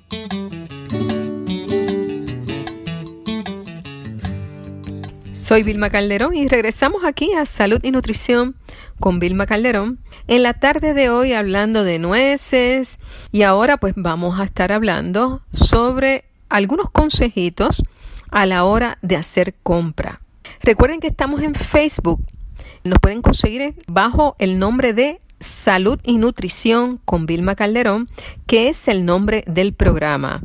Soy 5.34 5.63
Vilma 5.63 5.89
Calderón 5.89 6.34
y 6.34 6.48
regresamos 6.48 7.03
aquí 7.03 7.34
a 7.34 7.46
Salud 7.46 7.81
y 7.84 7.91
Nutrición 7.91 8.55
con 9.01 9.20
Vilma 9.20 9.46
Calderón. 9.46 10.00
En 10.27 10.43
la 10.43 10.53
tarde 10.53 10.93
de 10.93 11.10
hoy 11.10 11.34
hablando 11.34 11.84
de 11.84 12.00
nueces 12.00 13.00
y 13.34 13.41
ahora 13.41 13.75
pues 13.75 13.93
vamos 13.98 14.39
a 14.39 14.46
estar 14.46 14.72
hablando 14.72 15.41
sobre 15.51 16.24
algunos 16.48 16.89
consejitos 16.89 17.84
a 18.29 18.46
la 18.46 18.63
hora 18.63 18.98
de 19.01 19.17
hacer 19.17 19.53
compra. 19.62 20.20
Recuerden 20.63 21.00
que 21.00 21.08
estamos 21.08 21.41
en 21.41 21.56
Facebook 21.56 22.24
Nos 22.84 23.00
pueden 23.00 23.22
conseguir 23.22 23.75
bajo 23.88 24.36
el 24.38 24.60
nombre 24.60 24.94
de 24.94 25.20
Salud 25.39 26.00
y 26.03 26.18
Nutrición 26.18 27.00
con 27.03 27.25
Vilma 27.25 27.56
Calderón, 27.56 28.10
que 28.46 28.70
es 28.70 28.88
el 28.88 29.06
nombre 29.06 29.44
del 29.48 29.74
programa. 29.74 30.44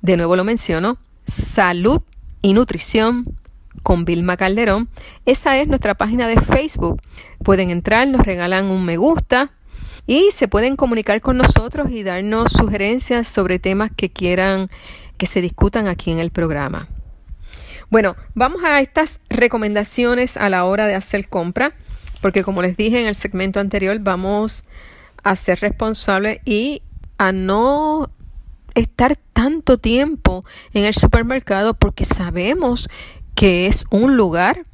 De 0.00 0.16
nuevo 0.16 0.36
lo 0.36 0.44
menciono, 0.44 0.96
Salud 1.26 2.00
y 2.40 2.54
Nutrición 2.54 3.36
con 3.82 4.06
Vilma 4.06 4.38
Calderón. 4.38 4.88
Esa 5.26 5.58
es 5.58 5.68
nuestra 5.68 5.94
página 5.94 6.28
de 6.28 6.40
Facebook. 6.40 7.02
Pueden 7.44 7.68
entrar, 7.68 8.08
nos 8.08 8.24
regalan 8.24 8.70
un 8.70 8.86
me 8.86 8.96
gusta 8.96 9.52
y 10.06 10.30
se 10.32 10.48
pueden 10.48 10.76
comunicar 10.76 11.20
con 11.20 11.36
nosotros 11.36 11.90
y 11.90 12.02
darnos 12.02 12.52
sugerencias 12.52 13.28
sobre 13.28 13.58
temas 13.58 13.90
que 13.94 14.10
quieran 14.10 14.70
que 15.18 15.26
se 15.26 15.42
discutan 15.42 15.88
aquí 15.88 16.10
en 16.10 16.20
el 16.20 16.30
programa. 16.30 16.88
Bueno, 17.92 18.16
vamos 18.34 18.64
a 18.64 18.80
estas 18.80 19.20
recomendaciones 19.28 20.38
a 20.38 20.48
la 20.48 20.64
hora 20.64 20.86
de 20.86 20.94
hacer 20.94 21.28
compra, 21.28 21.74
porque 22.22 22.42
como 22.42 22.62
les 22.62 22.74
dije 22.74 22.98
en 22.98 23.06
el 23.06 23.14
segmento 23.14 23.60
anterior, 23.60 23.98
vamos 24.00 24.64
a 25.22 25.36
ser 25.36 25.60
responsables 25.60 26.38
y 26.46 26.80
a 27.18 27.32
no 27.32 28.10
estar 28.74 29.18
tanto 29.34 29.76
tiempo 29.76 30.42
en 30.72 30.84
el 30.84 30.94
supermercado 30.94 31.74
porque 31.74 32.06
sabemos 32.06 32.88
que 33.34 33.66
es 33.66 33.84
un 33.90 34.16
lugar 34.16 34.64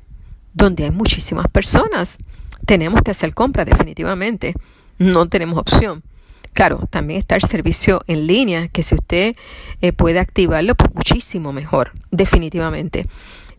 donde 0.55 0.85
hay 0.85 0.93
muchísimas 0.93 1.49
personas. 1.49 2.19
Tenemos 2.67 3.03
que 3.03 3.11
hacer 3.11 3.35
compras 3.35 3.67
definitivamente. 3.67 4.55
No 4.97 5.29
tenemos 5.29 5.59
opción. 5.59 6.05
Claro, 6.52 6.87
también 6.90 7.21
está 7.21 7.37
el 7.37 7.43
servicio 7.43 8.02
en 8.07 8.26
línea, 8.26 8.69
que 8.69 8.83
si 8.83 8.95
usted 8.95 9.37
eh, 9.81 9.93
puede 9.93 10.19
activarlo, 10.19 10.75
pues 10.75 10.90
muchísimo 10.95 11.52
mejor, 11.52 11.93
definitivamente. 12.11 13.07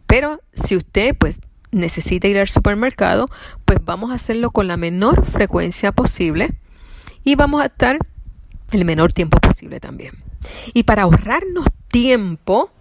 Pero 0.06 0.42
si 0.54 0.76
usted 0.76 1.16
pues 1.18 1.40
necesita 1.72 2.28
ir 2.28 2.40
al 2.40 2.50
supermercado, 2.50 3.28
pues 3.66 3.80
vamos 3.84 4.12
a 4.12 4.16
hacerlo 4.16 4.52
con 4.52 4.68
la 4.68 4.78
menor 4.78 5.26
frecuencia 5.26 5.92
posible 5.92 6.50
y 7.24 7.36
vamos 7.36 7.62
a 7.62 7.68
estar 7.68 8.00
el 8.72 8.86
menor 8.86 9.14
tiempo 9.14 9.38
posible 9.40 9.80
también. 9.80 10.14
Y 10.74 10.84
para 10.84 11.04
ahorrarnos 11.04 11.68
tiempo, 11.90 12.72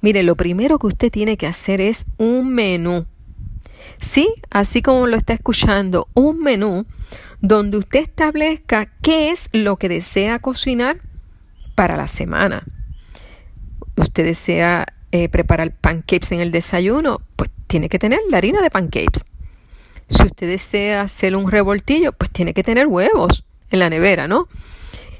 mire, 0.00 0.22
lo 0.22 0.36
primero 0.36 0.78
que 0.78 0.86
usted 0.86 1.10
tiene 1.10 1.36
que 1.36 1.46
hacer 1.46 1.80
es 1.80 2.06
un 2.18 2.52
menú. 2.54 3.06
Sí, 4.00 4.32
así 4.50 4.80
como 4.82 5.06
lo 5.06 5.16
está 5.16 5.32
escuchando, 5.32 6.08
un 6.14 6.38
menú 6.40 6.86
donde 7.40 7.78
usted 7.78 8.00
establezca 8.00 8.86
qué 9.02 9.30
es 9.30 9.48
lo 9.52 9.76
que 9.76 9.88
desea 9.88 10.38
cocinar 10.38 11.00
para 11.74 11.96
la 11.96 12.08
semana. 12.08 12.64
Usted 13.96 14.24
desea 14.24 14.86
eh, 15.12 15.28
preparar 15.28 15.74
pancakes 15.74 16.32
en 16.34 16.40
el 16.40 16.50
desayuno, 16.50 17.20
pues 17.36 17.50
tiene 17.66 17.88
que 17.88 17.98
tener 17.98 18.20
la 18.28 18.38
harina 18.38 18.62
de 18.62 18.70
pancakes. 18.70 19.24
Si 20.08 20.24
usted 20.24 20.48
desea 20.48 21.02
hacer 21.02 21.36
un 21.36 21.50
revoltillo, 21.50 22.12
pues 22.12 22.30
tiene 22.30 22.52
que 22.52 22.62
tener 22.62 22.86
huevos 22.86 23.44
en 23.70 23.78
la 23.78 23.90
nevera, 23.90 24.26
¿no? 24.26 24.48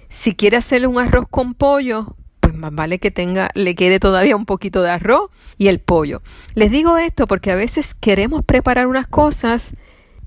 Si 0.08 0.34
quiere 0.34 0.56
hacer 0.56 0.86
un 0.86 0.98
arroz 0.98 1.26
con 1.30 1.54
pollo, 1.54 2.16
pues 2.40 2.54
más 2.54 2.74
vale 2.74 2.98
que 2.98 3.12
tenga, 3.12 3.50
le 3.54 3.74
quede 3.76 4.00
todavía 4.00 4.34
un 4.34 4.46
poquito 4.46 4.82
de 4.82 4.90
arroz 4.90 5.30
y 5.56 5.68
el 5.68 5.78
pollo. 5.78 6.22
Les 6.54 6.70
digo 6.70 6.98
esto 6.98 7.26
porque 7.28 7.52
a 7.52 7.54
veces 7.54 7.94
queremos 7.94 8.44
preparar 8.44 8.88
unas 8.88 9.06
cosas 9.06 9.74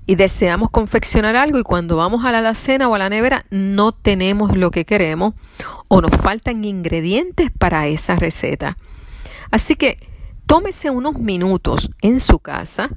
y 0.06 0.16
deseamos 0.16 0.70
confeccionar 0.70 1.36
algo 1.36 1.58
y 1.58 1.62
cuando 1.62 1.96
vamos 1.96 2.24
a 2.24 2.32
la 2.32 2.38
alacena 2.38 2.88
o 2.88 2.94
a 2.94 2.98
la 2.98 3.08
nevera 3.08 3.46
no 3.50 3.92
tenemos 3.92 4.56
lo 4.56 4.70
que 4.70 4.84
queremos 4.84 5.34
o 5.88 6.00
nos 6.00 6.14
faltan 6.20 6.64
ingredientes 6.64 7.50
para 7.50 7.86
esa 7.86 8.16
receta. 8.16 8.76
Así 9.50 9.76
que 9.76 9.98
tómese 10.46 10.90
unos 10.90 11.18
minutos 11.18 11.90
en 12.02 12.20
su 12.20 12.38
casa 12.38 12.90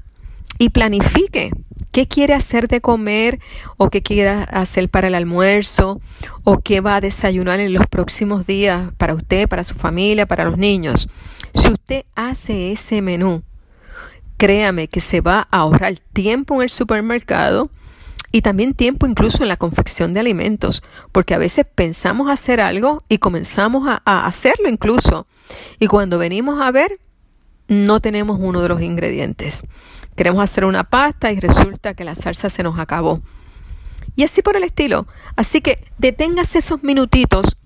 y 0.59 0.69
planifique 0.69 1.51
qué 1.91 2.07
quiere 2.07 2.33
hacer 2.33 2.67
de 2.67 2.81
comer 2.81 3.39
o 3.77 3.89
qué 3.89 4.01
quiere 4.01 4.29
hacer 4.29 4.89
para 4.89 5.07
el 5.07 5.15
almuerzo 5.15 6.01
o 6.43 6.59
qué 6.59 6.81
va 6.81 6.95
a 6.95 7.01
desayunar 7.01 7.59
en 7.59 7.73
los 7.73 7.87
próximos 7.87 8.45
días 8.45 8.91
para 8.97 9.13
usted, 9.13 9.47
para 9.47 9.63
su 9.63 9.75
familia, 9.75 10.25
para 10.25 10.45
los 10.45 10.57
niños. 10.57 11.09
Si 11.53 11.69
usted 11.69 12.05
hace 12.15 12.71
ese 12.71 13.01
menú, 13.01 13.43
créame 14.37 14.87
que 14.87 15.01
se 15.01 15.21
va 15.21 15.47
a 15.51 15.59
ahorrar 15.59 15.97
tiempo 16.13 16.55
en 16.55 16.61
el 16.61 16.69
supermercado 16.69 17.69
y 18.31 18.41
también 18.41 18.73
tiempo 18.73 19.07
incluso 19.07 19.43
en 19.43 19.49
la 19.49 19.57
confección 19.57 20.13
de 20.13 20.19
alimentos, 20.19 20.83
porque 21.11 21.33
a 21.33 21.37
veces 21.37 21.65
pensamos 21.73 22.29
hacer 22.29 22.61
algo 22.61 23.03
y 23.09 23.17
comenzamos 23.17 23.87
a, 23.87 24.25
hacerlo 24.25 24.69
incluso, 24.69 25.27
y 25.79 25.87
cuando 25.87 26.17
venimos 26.17 26.61
a 26.61 26.71
ver, 26.71 26.99
no 27.67 27.99
tenemos 27.99 28.37
uno 28.39 28.61
de 28.61 28.69
los 28.69 28.81
ingredientes. 28.81 29.65
Queremos 30.15 30.43
hacer 30.43 30.65
una 30.65 30.83
pasta 30.83 31.31
y 31.31 31.39
resulta 31.39 31.93
que 31.93 32.03
la 32.03 32.15
salsa 32.15 32.49
se 32.49 32.63
nos 32.63 32.79
acabó. 32.79 33.21
Y 34.15 34.23
así 34.23 34.41
por 34.41 34.57
el 34.57 34.63
estilo. 34.63 35.05
Así 35.35 35.61
que 35.61 35.85
deténgase 35.97 36.59
esos 36.59 36.81
minutitos 36.81 37.57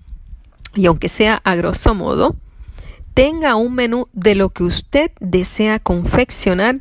y 0.74 0.86
aunque 0.86 1.08
sea 1.08 1.40
a 1.44 1.54
grosso 1.54 1.94
modo, 1.94 2.36
tenga 3.14 3.56
un 3.56 3.74
menú 3.74 4.08
de 4.12 4.34
lo 4.34 4.50
que 4.50 4.64
usted 4.64 5.10
desea 5.20 5.78
confeccionar 5.78 6.80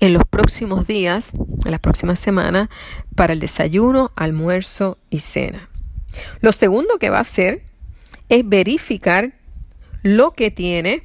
en 0.00 0.12
los 0.12 0.24
próximos 0.24 0.86
días, 0.86 1.32
en 1.64 1.70
la 1.70 1.78
próxima 1.78 2.16
semana, 2.16 2.68
para 3.14 3.32
el 3.32 3.40
desayuno, 3.40 4.12
almuerzo 4.16 4.98
y 5.10 5.20
cena. 5.20 5.68
Lo 6.40 6.52
segundo 6.52 6.98
que 6.98 7.10
va 7.10 7.18
a 7.18 7.22
hacer 7.22 7.62
es 8.28 8.48
verificar 8.48 9.34
lo 10.02 10.32
que 10.32 10.50
tiene, 10.50 11.04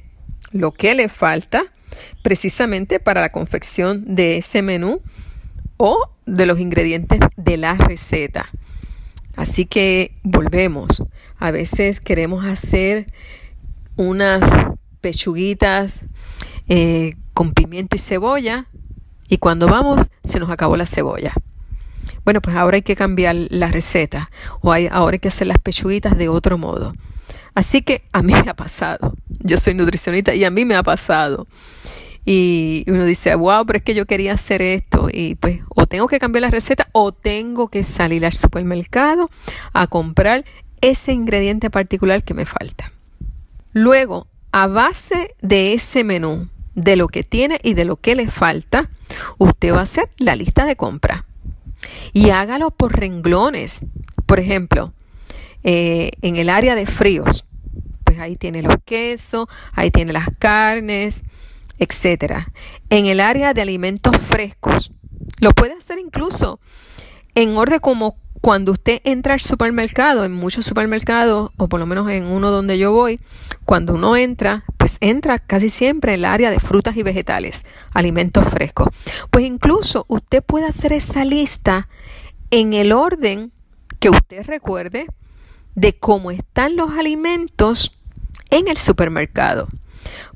lo 0.52 0.72
que 0.72 0.94
le 0.94 1.08
falta, 1.08 1.64
precisamente 2.22 3.00
para 3.00 3.20
la 3.20 3.32
confección 3.32 4.14
de 4.14 4.38
ese 4.38 4.62
menú 4.62 5.00
o 5.76 6.10
de 6.26 6.46
los 6.46 6.60
ingredientes 6.60 7.20
de 7.36 7.56
la 7.56 7.74
receta. 7.74 8.50
Así 9.36 9.64
que 9.64 10.12
volvemos. 10.22 11.02
A 11.38 11.50
veces 11.50 12.00
queremos 12.00 12.44
hacer 12.44 13.06
unas 14.00 14.40
pechuguitas 15.02 16.00
eh, 16.68 17.12
con 17.34 17.52
pimiento 17.52 17.96
y 17.96 17.98
cebolla 17.98 18.66
y 19.28 19.36
cuando 19.36 19.66
vamos 19.66 20.10
se 20.24 20.40
nos 20.40 20.48
acabó 20.48 20.76
la 20.78 20.86
cebolla. 20.86 21.34
Bueno, 22.24 22.40
pues 22.40 22.56
ahora 22.56 22.76
hay 22.76 22.82
que 22.82 22.96
cambiar 22.96 23.36
la 23.50 23.70
receta 23.70 24.30
o 24.62 24.72
hay, 24.72 24.88
ahora 24.90 25.16
hay 25.16 25.18
que 25.18 25.28
hacer 25.28 25.46
las 25.46 25.58
pechuguitas 25.58 26.16
de 26.16 26.30
otro 26.30 26.56
modo. 26.56 26.94
Así 27.54 27.82
que 27.82 28.02
a 28.12 28.22
mí 28.22 28.32
me 28.32 28.48
ha 28.48 28.56
pasado. 28.56 29.14
Yo 29.28 29.58
soy 29.58 29.74
nutricionista 29.74 30.34
y 30.34 30.44
a 30.44 30.50
mí 30.50 30.64
me 30.64 30.76
ha 30.76 30.82
pasado. 30.82 31.46
Y 32.24 32.84
uno 32.86 33.04
dice, 33.04 33.34
wow, 33.34 33.66
pero 33.66 33.78
es 33.78 33.82
que 33.82 33.94
yo 33.94 34.06
quería 34.06 34.32
hacer 34.32 34.62
esto. 34.62 35.08
Y 35.12 35.34
pues 35.34 35.60
o 35.74 35.86
tengo 35.86 36.06
que 36.08 36.18
cambiar 36.18 36.42
la 36.42 36.50
receta 36.50 36.88
o 36.92 37.12
tengo 37.12 37.68
que 37.68 37.84
salir 37.84 38.24
al 38.24 38.34
supermercado 38.34 39.28
a 39.74 39.86
comprar 39.88 40.44
ese 40.80 41.12
ingrediente 41.12 41.68
particular 41.68 42.24
que 42.24 42.32
me 42.32 42.46
falta. 42.46 42.92
Luego, 43.72 44.26
a 44.52 44.66
base 44.66 45.34
de 45.40 45.72
ese 45.72 46.04
menú, 46.04 46.48
de 46.74 46.96
lo 46.96 47.08
que 47.08 47.22
tiene 47.22 47.58
y 47.62 47.74
de 47.74 47.84
lo 47.84 47.96
que 47.96 48.14
le 48.14 48.28
falta, 48.28 48.90
usted 49.38 49.72
va 49.72 49.80
a 49.80 49.82
hacer 49.82 50.10
la 50.18 50.36
lista 50.36 50.66
de 50.66 50.76
compra. 50.76 51.26
Y 52.12 52.30
hágalo 52.30 52.70
por 52.70 52.98
renglones. 52.98 53.80
Por 54.26 54.40
ejemplo, 54.40 54.92
eh, 55.62 56.10
en 56.22 56.36
el 56.36 56.48
área 56.48 56.74
de 56.74 56.86
fríos, 56.86 57.44
pues 58.04 58.18
ahí 58.18 58.36
tiene 58.36 58.62
los 58.62 58.76
quesos, 58.84 59.46
ahí 59.72 59.90
tiene 59.90 60.12
las 60.12 60.28
carnes, 60.38 61.22
etc. 61.78 62.46
En 62.88 63.06
el 63.06 63.20
área 63.20 63.54
de 63.54 63.62
alimentos 63.62 64.16
frescos, 64.18 64.92
lo 65.38 65.52
puede 65.52 65.74
hacer 65.74 65.98
incluso 65.98 66.60
en 67.34 67.56
orden 67.56 67.78
como 67.80 68.16
cuando 68.40 68.72
usted 68.72 69.00
entra 69.04 69.34
al 69.34 69.40
supermercado, 69.40 70.24
en 70.24 70.32
muchos 70.32 70.64
supermercados, 70.64 71.50
o 71.56 71.68
por 71.68 71.78
lo 71.78 71.86
menos 71.86 72.10
en 72.10 72.24
uno 72.24 72.50
donde 72.50 72.78
yo 72.78 72.92
voy, 72.92 73.20
cuando 73.64 73.94
uno 73.94 74.16
entra, 74.16 74.64
pues 74.78 74.96
entra 75.00 75.38
casi 75.38 75.68
siempre 75.68 76.14
en 76.14 76.20
el 76.20 76.24
área 76.24 76.50
de 76.50 76.58
frutas 76.58 76.96
y 76.96 77.02
vegetales, 77.02 77.64
alimentos 77.92 78.48
frescos. 78.48 78.88
Pues 79.30 79.44
incluso 79.44 80.06
usted 80.08 80.42
puede 80.42 80.66
hacer 80.66 80.92
esa 80.92 81.24
lista 81.24 81.88
en 82.50 82.72
el 82.72 82.92
orden 82.92 83.52
que 83.98 84.10
usted 84.10 84.44
recuerde 84.44 85.06
de 85.74 85.98
cómo 85.98 86.30
están 86.30 86.76
los 86.76 86.90
alimentos 86.92 87.92
en 88.50 88.68
el 88.68 88.76
supermercado. 88.76 89.68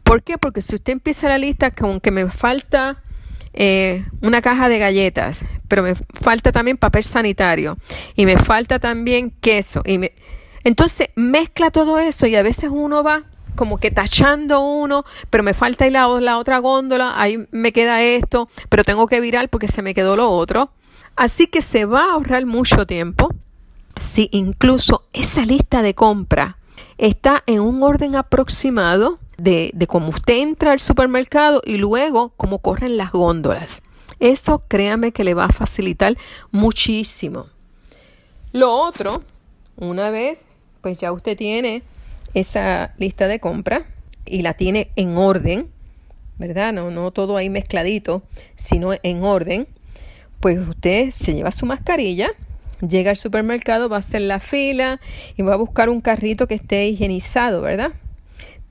¿Por 0.02 0.22
qué? 0.22 0.36
Porque 0.36 0.60
si 0.60 0.74
usted 0.74 0.92
empieza 0.92 1.28
la 1.28 1.38
lista 1.38 1.70
con 1.70 2.00
que 2.00 2.10
me 2.10 2.30
falta 2.30 3.02
eh, 3.54 4.04
una 4.20 4.42
caja 4.42 4.68
de 4.68 4.78
galletas, 4.78 5.44
pero 5.68 5.82
me 5.82 5.94
falta 5.94 6.52
también 6.52 6.76
papel 6.76 7.04
sanitario 7.04 7.78
y 8.16 8.26
me 8.26 8.36
falta 8.36 8.78
también 8.78 9.30
queso. 9.30 9.82
Y 9.86 9.98
me... 9.98 10.12
Entonces 10.64 11.08
mezcla 11.14 11.70
todo 11.70 11.98
eso 11.98 12.26
y 12.26 12.36
a 12.36 12.42
veces 12.42 12.70
uno 12.72 13.02
va 13.02 13.24
como 13.54 13.78
que 13.78 13.92
tachando 13.92 14.60
uno, 14.60 15.04
pero 15.30 15.44
me 15.44 15.54
falta 15.54 15.88
la, 15.88 16.08
la 16.20 16.38
otra 16.38 16.58
góndola, 16.58 17.12
ahí 17.16 17.46
me 17.52 17.72
queda 17.72 18.02
esto, 18.02 18.48
pero 18.68 18.82
tengo 18.82 19.06
que 19.06 19.20
virar 19.20 19.48
porque 19.48 19.68
se 19.68 19.82
me 19.82 19.94
quedó 19.94 20.16
lo 20.16 20.30
otro. 20.30 20.72
Así 21.16 21.46
que 21.46 21.62
se 21.62 21.84
va 21.84 22.06
a 22.06 22.12
ahorrar 22.14 22.44
mucho 22.46 22.86
tiempo 22.86 23.28
si 24.00 24.28
incluso 24.32 25.06
esa 25.12 25.44
lista 25.46 25.82
de 25.82 25.94
compra 25.94 26.58
está 26.98 27.44
en 27.46 27.60
un 27.60 27.82
orden 27.82 28.16
aproximado 28.16 29.20
de, 29.44 29.86
cómo 29.86 30.08
usted 30.08 30.38
entra 30.38 30.72
al 30.72 30.80
supermercado 30.80 31.60
y 31.64 31.76
luego 31.76 32.32
cómo 32.36 32.58
corren 32.58 32.96
las 32.96 33.12
góndolas. 33.12 33.82
Eso 34.18 34.62
créame 34.68 35.12
que 35.12 35.24
le 35.24 35.34
va 35.34 35.46
a 35.46 35.52
facilitar 35.52 36.16
muchísimo. 36.50 37.46
Lo 38.52 38.72
otro, 38.72 39.22
una 39.76 40.10
vez, 40.10 40.48
pues 40.80 40.98
ya 40.98 41.12
usted 41.12 41.36
tiene 41.36 41.82
esa 42.32 42.94
lista 42.98 43.28
de 43.28 43.40
compra 43.40 43.86
y 44.24 44.42
la 44.42 44.54
tiene 44.54 44.90
en 44.96 45.18
orden, 45.18 45.68
¿verdad? 46.38 46.72
No, 46.72 46.90
no 46.90 47.10
todo 47.10 47.36
ahí 47.36 47.50
mezcladito, 47.50 48.22
sino 48.56 48.92
en 49.02 49.22
orden. 49.22 49.68
Pues 50.40 50.58
usted 50.58 51.10
se 51.10 51.34
lleva 51.34 51.52
su 51.52 51.66
mascarilla, 51.66 52.30
llega 52.80 53.10
al 53.10 53.16
supermercado, 53.16 53.88
va 53.88 53.96
a 53.96 53.98
hacer 53.98 54.22
la 54.22 54.40
fila 54.40 55.00
y 55.36 55.42
va 55.42 55.54
a 55.54 55.56
buscar 55.56 55.88
un 55.88 56.00
carrito 56.00 56.46
que 56.46 56.54
esté 56.54 56.86
higienizado, 56.86 57.60
¿verdad? 57.60 57.92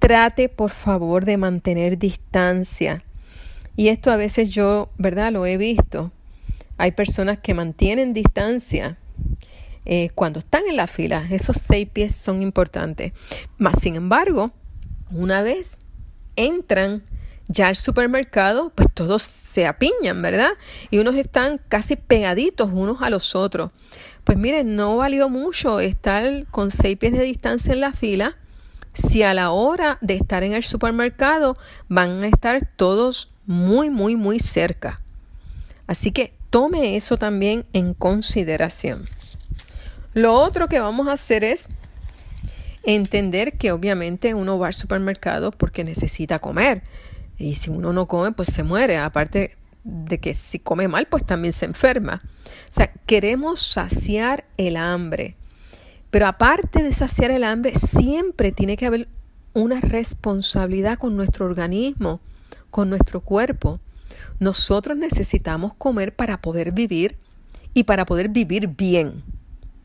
Trate, 0.03 0.49
por 0.49 0.71
favor, 0.71 1.23
de 1.23 1.37
mantener 1.37 1.97
distancia. 1.97 3.01
Y 3.77 3.87
esto 3.87 4.11
a 4.11 4.17
veces 4.17 4.49
yo, 4.49 4.89
¿verdad? 4.97 5.31
Lo 5.31 5.45
he 5.45 5.55
visto. 5.55 6.11
Hay 6.77 6.91
personas 6.91 7.37
que 7.39 7.53
mantienen 7.53 8.11
distancia 8.11 8.97
eh, 9.85 10.09
cuando 10.13 10.39
están 10.39 10.63
en 10.67 10.75
la 10.75 10.87
fila. 10.87 11.25
Esos 11.31 11.55
seis 11.55 11.87
pies 11.87 12.13
son 12.13 12.41
importantes. 12.41 13.13
Más 13.57 13.79
sin 13.79 13.95
embargo, 13.95 14.51
una 15.09 15.41
vez 15.41 15.79
entran 16.35 17.03
ya 17.47 17.69
al 17.69 17.77
supermercado, 17.77 18.73
pues 18.75 18.89
todos 18.93 19.23
se 19.23 19.65
apiñan, 19.65 20.21
¿verdad? 20.21 20.51
Y 20.91 20.97
unos 20.97 21.15
están 21.15 21.61
casi 21.69 21.95
pegaditos 21.95 22.71
unos 22.73 23.01
a 23.01 23.09
los 23.09 23.35
otros. 23.35 23.71
Pues 24.25 24.37
miren, 24.37 24.75
no 24.75 24.97
valió 24.97 25.29
mucho 25.29 25.79
estar 25.79 26.45
con 26.47 26.71
seis 26.71 26.97
pies 26.97 27.13
de 27.13 27.23
distancia 27.23 27.71
en 27.71 27.79
la 27.79 27.93
fila 27.93 28.35
si 28.93 29.23
a 29.23 29.33
la 29.33 29.51
hora 29.51 29.97
de 30.01 30.15
estar 30.15 30.43
en 30.43 30.53
el 30.53 30.63
supermercado 30.63 31.57
van 31.87 32.23
a 32.23 32.27
estar 32.27 32.67
todos 32.75 33.33
muy, 33.45 33.89
muy, 33.89 34.15
muy 34.15 34.39
cerca. 34.39 35.01
Así 35.87 36.11
que 36.11 36.33
tome 36.49 36.95
eso 36.95 37.17
también 37.17 37.65
en 37.73 37.93
consideración. 37.93 39.07
Lo 40.13 40.33
otro 40.33 40.67
que 40.67 40.79
vamos 40.79 41.07
a 41.07 41.13
hacer 41.13 41.43
es 41.43 41.69
entender 42.83 43.57
que 43.57 43.71
obviamente 43.71 44.33
uno 44.33 44.59
va 44.59 44.67
al 44.67 44.73
supermercado 44.73 45.51
porque 45.51 45.83
necesita 45.83 46.39
comer. 46.39 46.83
Y 47.37 47.55
si 47.55 47.69
uno 47.69 47.93
no 47.93 48.07
come, 48.07 48.31
pues 48.31 48.49
se 48.49 48.63
muere. 48.63 48.97
Aparte 48.97 49.57
de 49.83 50.19
que 50.19 50.33
si 50.33 50.59
come 50.59 50.87
mal, 50.87 51.07
pues 51.07 51.25
también 51.25 51.53
se 51.53 51.65
enferma. 51.65 52.21
O 52.23 52.73
sea, 52.73 52.91
queremos 53.05 53.61
saciar 53.61 54.45
el 54.57 54.77
hambre. 54.77 55.35
Pero 56.13 56.27
aparte 56.27 56.83
de 56.83 56.93
saciar 56.93 57.31
el 57.31 57.43
hambre, 57.43 57.73
siempre 57.73 58.51
tiene 58.51 58.77
que 58.77 58.85
haber 58.85 59.07
una 59.53 59.81
responsabilidad 59.81 60.99
con 60.99 61.17
nuestro 61.17 61.47
organismo, 61.47 62.21
con 62.69 62.91
nuestro 62.91 63.21
cuerpo. 63.21 63.79
Nosotros 64.37 64.95
necesitamos 64.95 65.73
comer 65.73 66.15
para 66.15 66.39
poder 66.39 66.71
vivir 66.71 67.17
y 67.73 67.85
para 67.85 68.05
poder 68.05 68.29
vivir 68.29 68.67
bien. 68.67 69.23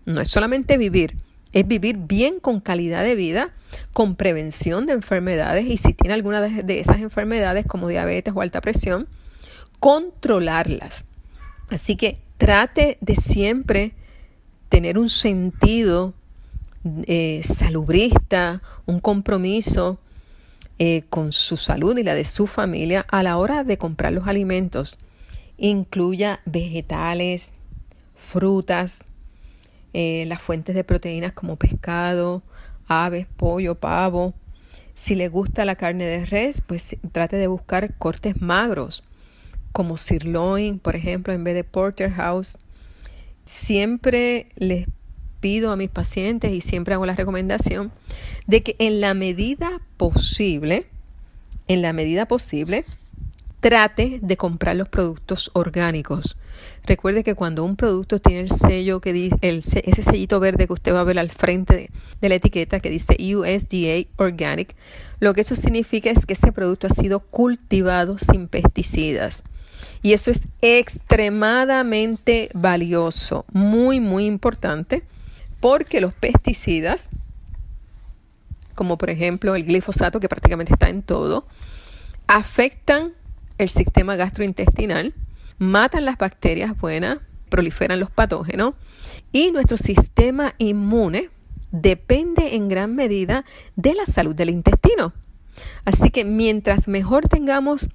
No 0.05 0.21
es 0.21 0.29
solamente 0.29 0.77
vivir, 0.77 1.17
es 1.55 1.67
vivir 1.67 1.97
bien 1.97 2.41
con 2.41 2.61
calidad 2.61 3.05
de 3.05 3.15
vida, 3.15 3.55
con 3.95 4.15
prevención 4.15 4.85
de 4.85 4.93
enfermedades 4.93 5.65
y 5.65 5.79
si 5.79 5.95
tiene 5.95 6.13
alguna 6.13 6.43
de 6.43 6.79
esas 6.79 6.99
enfermedades 6.99 7.65
como 7.65 7.89
diabetes 7.89 8.35
o 8.37 8.43
alta 8.43 8.61
presión, 8.61 9.09
controlarlas. 9.81 11.07
Así 11.71 11.97
que 11.97 12.21
trate 12.37 12.99
de 13.01 13.17
siempre 13.17 13.95
tener 14.69 14.99
un 14.99 15.09
sentido 15.09 16.13
eh, 17.07 17.43
salubrista, 17.45 18.63
un 18.87 19.01
compromiso 19.01 19.99
eh, 20.79 21.03
con 21.09 21.33
su 21.33 21.57
salud 21.57 21.99
y 21.99 22.05
la 22.05 22.15
de 22.15 22.25
su 22.25 22.47
familia 22.47 23.05
a 23.09 23.23
la 23.23 23.37
hora 23.37 23.65
de 23.65 23.79
comprar 23.79 24.13
los 24.13 24.29
alimentos. 24.29 24.99
Incluya 25.57 26.41
vegetales, 26.45 27.53
frutas, 28.15 29.03
eh, 29.93 30.25
las 30.27 30.41
fuentes 30.41 30.75
de 30.75 30.85
proteínas 30.85 31.33
como 31.33 31.57
pescado, 31.57 32.43
aves, 32.87 33.27
pollo, 33.37 33.75
pavo. 33.75 34.35
Si 34.95 35.15
le 35.15 35.29
gusta 35.29 35.65
la 35.65 35.77
carne 35.77 36.05
de 36.05 36.27
res, 36.27 36.61
pues 36.61 36.97
trate 37.13 37.37
de 37.37 37.47
buscar 37.47 37.97
cortes 37.99 38.41
magros, 38.41 39.05
como 39.73 39.97
sirloin, 39.97 40.79
por 40.79 40.97
ejemplo, 40.97 41.33
en 41.33 41.45
vez 41.45 41.55
de 41.55 41.65
porterhouse. 41.65 42.59
Siempre 43.45 44.47
les 44.57 44.87
pido 45.41 45.71
a 45.73 45.77
mis 45.77 45.91
pacientes 45.91 46.53
y 46.53 46.61
siempre 46.61 46.95
hago 46.95 47.07
la 47.07 47.15
recomendación 47.15 47.93
de 48.47 48.63
que 48.63 48.77
en 48.79 49.01
la 49.01 49.15
medida 49.15 49.81
posible, 49.97 50.87
en 51.69 51.83
la 51.83 51.93
medida 51.93 52.27
posible, 52.27 52.85
trate 53.61 54.21
de 54.23 54.37
comprar 54.37 54.77
los 54.77 54.89
productos 54.89 55.51
orgánicos. 55.55 56.37
Recuerde 56.85 57.23
que 57.23 57.35
cuando 57.35 57.65
un 57.65 57.77
producto 57.77 58.21
tiene 58.21 58.41
el 58.41 58.51
sello 58.51 59.01
que 59.01 59.13
dice, 59.13 59.37
ese 59.43 60.03
sellito 60.03 60.41
verde 60.41 60.67
que 60.67 60.73
usted 60.73 60.95
va 60.95 61.01
a 61.01 61.05
ver 61.05 61.19
al 61.19 61.31
frente 61.31 61.75
de, 61.77 61.91
de, 62.21 62.29
la 62.29 62.37
etiqueta 62.37 62.81
que 62.81 62.91
dice 62.91 63.17
USDA 63.35 64.09
Organic, 64.17 64.75
lo 65.21 65.35
que 65.35 65.43
eso 65.43 65.55
significa 65.55 66.11
es 66.11 66.25
que 66.25 66.33
ese 66.33 66.53
producto 66.53 66.87
ha 66.87 66.91
sido 66.91 67.21
cultivado 67.21 68.19
sin 68.19 68.49
pesticidas. 68.49 69.45
Y 70.03 70.13
eso 70.13 70.31
es 70.31 70.49
extremadamente 70.63 72.51
valioso, 72.55 73.45
muy, 73.53 74.01
muy 74.01 74.27
importante, 74.27 75.03
porque 75.61 76.01
los 76.01 76.13
pesticidas, 76.13 77.11
como 78.75 78.99
por 78.99 79.11
ejemplo 79.11 79.55
el 79.55 79.65
glifosato, 79.65 80.21
que 80.21 80.29
prácticamente 80.29 80.73
está 80.73 80.89
en 80.89 81.03
todo, 81.03 81.47
afectan 82.27 83.15
el 83.59 83.71
sistema 83.71 84.17
gastrointestinal, 84.17 85.15
matan 85.59 86.05
las 86.05 86.19
bacterias 86.19 86.79
buenas, 86.79 87.19
proliferan 87.49 87.99
los 87.99 88.11
patógenos 88.11 88.75
y 89.33 89.51
nuestro 89.51 89.77
sistema 89.77 90.55
inmune 90.59 91.31
depende 91.71 92.55
en 92.55 92.69
gran 92.69 92.95
medida 92.95 93.45
de 93.77 93.95
la 93.95 94.07
salud 94.07 94.35
del 94.35 94.51
intestino. 94.51 95.13
Así 95.85 96.11
que 96.11 96.25
mientras 96.25 96.89
mejor 96.89 97.29
tengamos 97.29 97.91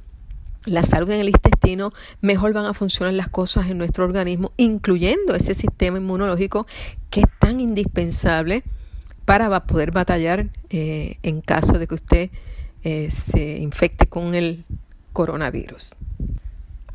la 0.65 0.84
salud 0.84 1.10
en 1.12 1.19
el 1.21 1.28
intestino, 1.28 1.91
mejor 2.21 2.54
van 2.54 2.65
a 2.65 2.73
funcionar 2.73 3.13
las 3.13 3.30
cosas 3.30 3.69
en 3.69 3.78
nuestro 3.78 4.06
organismo, 4.06 4.52
incluyendo 4.58 5.36
ese 5.36 5.54
sistema 5.54 5.97
inmunológico 5.97 6.67
que 7.10 7.21
es 7.21 7.28
tan 7.39 7.60
indispensable 7.60 8.63
para 9.26 9.65
poder 9.65 9.91
batallar 9.91 10.49
eh, 10.69 11.17
en 11.23 11.41
caso 11.41 11.80
de 11.80 11.88
que 11.88 11.95
usted 11.95 12.30
eh, 12.84 13.10
se 13.12 13.58
infecte 13.58 14.08
con 14.08 14.36
el 14.36 14.65
coronavirus. 15.13 15.95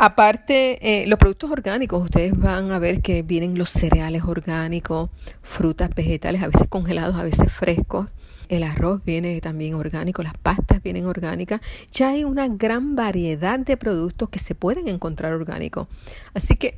Aparte, 0.00 0.78
eh, 1.02 1.08
los 1.08 1.18
productos 1.18 1.50
orgánicos, 1.50 2.04
ustedes 2.04 2.38
van 2.38 2.70
a 2.70 2.78
ver 2.78 3.02
que 3.02 3.22
vienen 3.22 3.58
los 3.58 3.68
cereales 3.70 4.22
orgánicos, 4.22 5.10
frutas, 5.42 5.90
vegetales, 5.92 6.40
a 6.40 6.46
veces 6.46 6.68
congelados, 6.68 7.16
a 7.16 7.24
veces 7.24 7.50
frescos. 7.50 8.08
El 8.48 8.62
arroz 8.62 9.04
viene 9.04 9.40
también 9.40 9.74
orgánico, 9.74 10.22
las 10.22 10.38
pastas 10.38 10.80
vienen 10.84 11.04
orgánicas. 11.04 11.60
Ya 11.90 12.10
hay 12.10 12.22
una 12.22 12.46
gran 12.46 12.94
variedad 12.94 13.58
de 13.58 13.76
productos 13.76 14.28
que 14.28 14.38
se 14.38 14.54
pueden 14.54 14.86
encontrar 14.86 15.32
orgánicos. 15.32 15.88
Así 16.32 16.54
que 16.54 16.76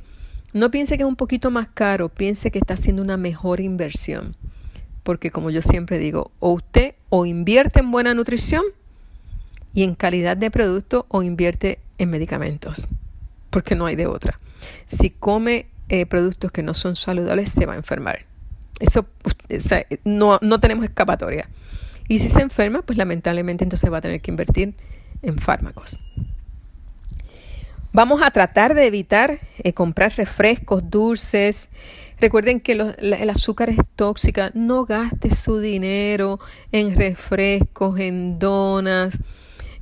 no 0.53 0.71
piense 0.71 0.97
que 0.97 1.03
es 1.03 1.07
un 1.07 1.15
poquito 1.15 1.51
más 1.51 1.67
caro, 1.67 2.09
piense 2.09 2.49
que 2.49 2.57
está 2.57 2.73
haciendo 2.73 3.03
una 3.03 3.17
mejor 3.17 3.59
inversión. 3.61 4.35
Porque 5.03 5.29
como 5.29 5.51
yo 5.51 5.61
siempre 5.61 5.99
digo, 5.99 6.31
o 6.39 6.53
usted 6.53 6.95
o 7.09 7.27
invierte 7.27 7.81
en 7.81 7.91
buena 7.91 8.15
nutrición 8.15 8.63
y 9.75 9.83
en 9.83 9.93
calidad 9.93 10.37
de 10.37 10.49
producto 10.49 11.05
o 11.07 11.21
invierte 11.21 11.79
en 11.99 12.09
medicamentos, 12.09 12.87
porque 13.51 13.75
no 13.75 13.85
hay 13.85 13.95
de 13.95 14.07
otra. 14.07 14.39
Si 14.87 15.11
come 15.11 15.67
eh, 15.89 16.07
productos 16.07 16.51
que 16.51 16.63
no 16.63 16.73
son 16.73 16.95
saludables, 16.95 17.51
se 17.51 17.67
va 17.67 17.73
a 17.73 17.77
enfermar. 17.77 18.25
Eso 18.79 19.05
no, 20.03 20.39
no 20.41 20.59
tenemos 20.59 20.85
escapatoria. 20.85 21.47
Y 22.07 22.19
si 22.19 22.29
se 22.29 22.41
enferma, 22.41 22.81
pues 22.81 22.97
lamentablemente 22.97 23.63
entonces 23.63 23.91
va 23.91 23.97
a 23.97 24.01
tener 24.01 24.21
que 24.21 24.31
invertir 24.31 24.73
en 25.21 25.37
fármacos. 25.37 25.99
Vamos 27.93 28.21
a 28.23 28.31
tratar 28.31 28.73
de 28.73 28.87
evitar 28.87 29.39
eh, 29.59 29.73
comprar 29.73 30.13
refrescos 30.15 30.89
dulces. 30.89 31.69
Recuerden 32.19 32.61
que 32.61 32.71
el 32.71 33.29
azúcar 33.29 33.69
es 33.69 33.79
tóxica. 33.95 34.51
No 34.53 34.85
gaste 34.85 35.31
su 35.31 35.59
dinero 35.59 36.39
en 36.71 36.95
refrescos, 36.95 37.99
en 37.99 38.39
donas, 38.39 39.17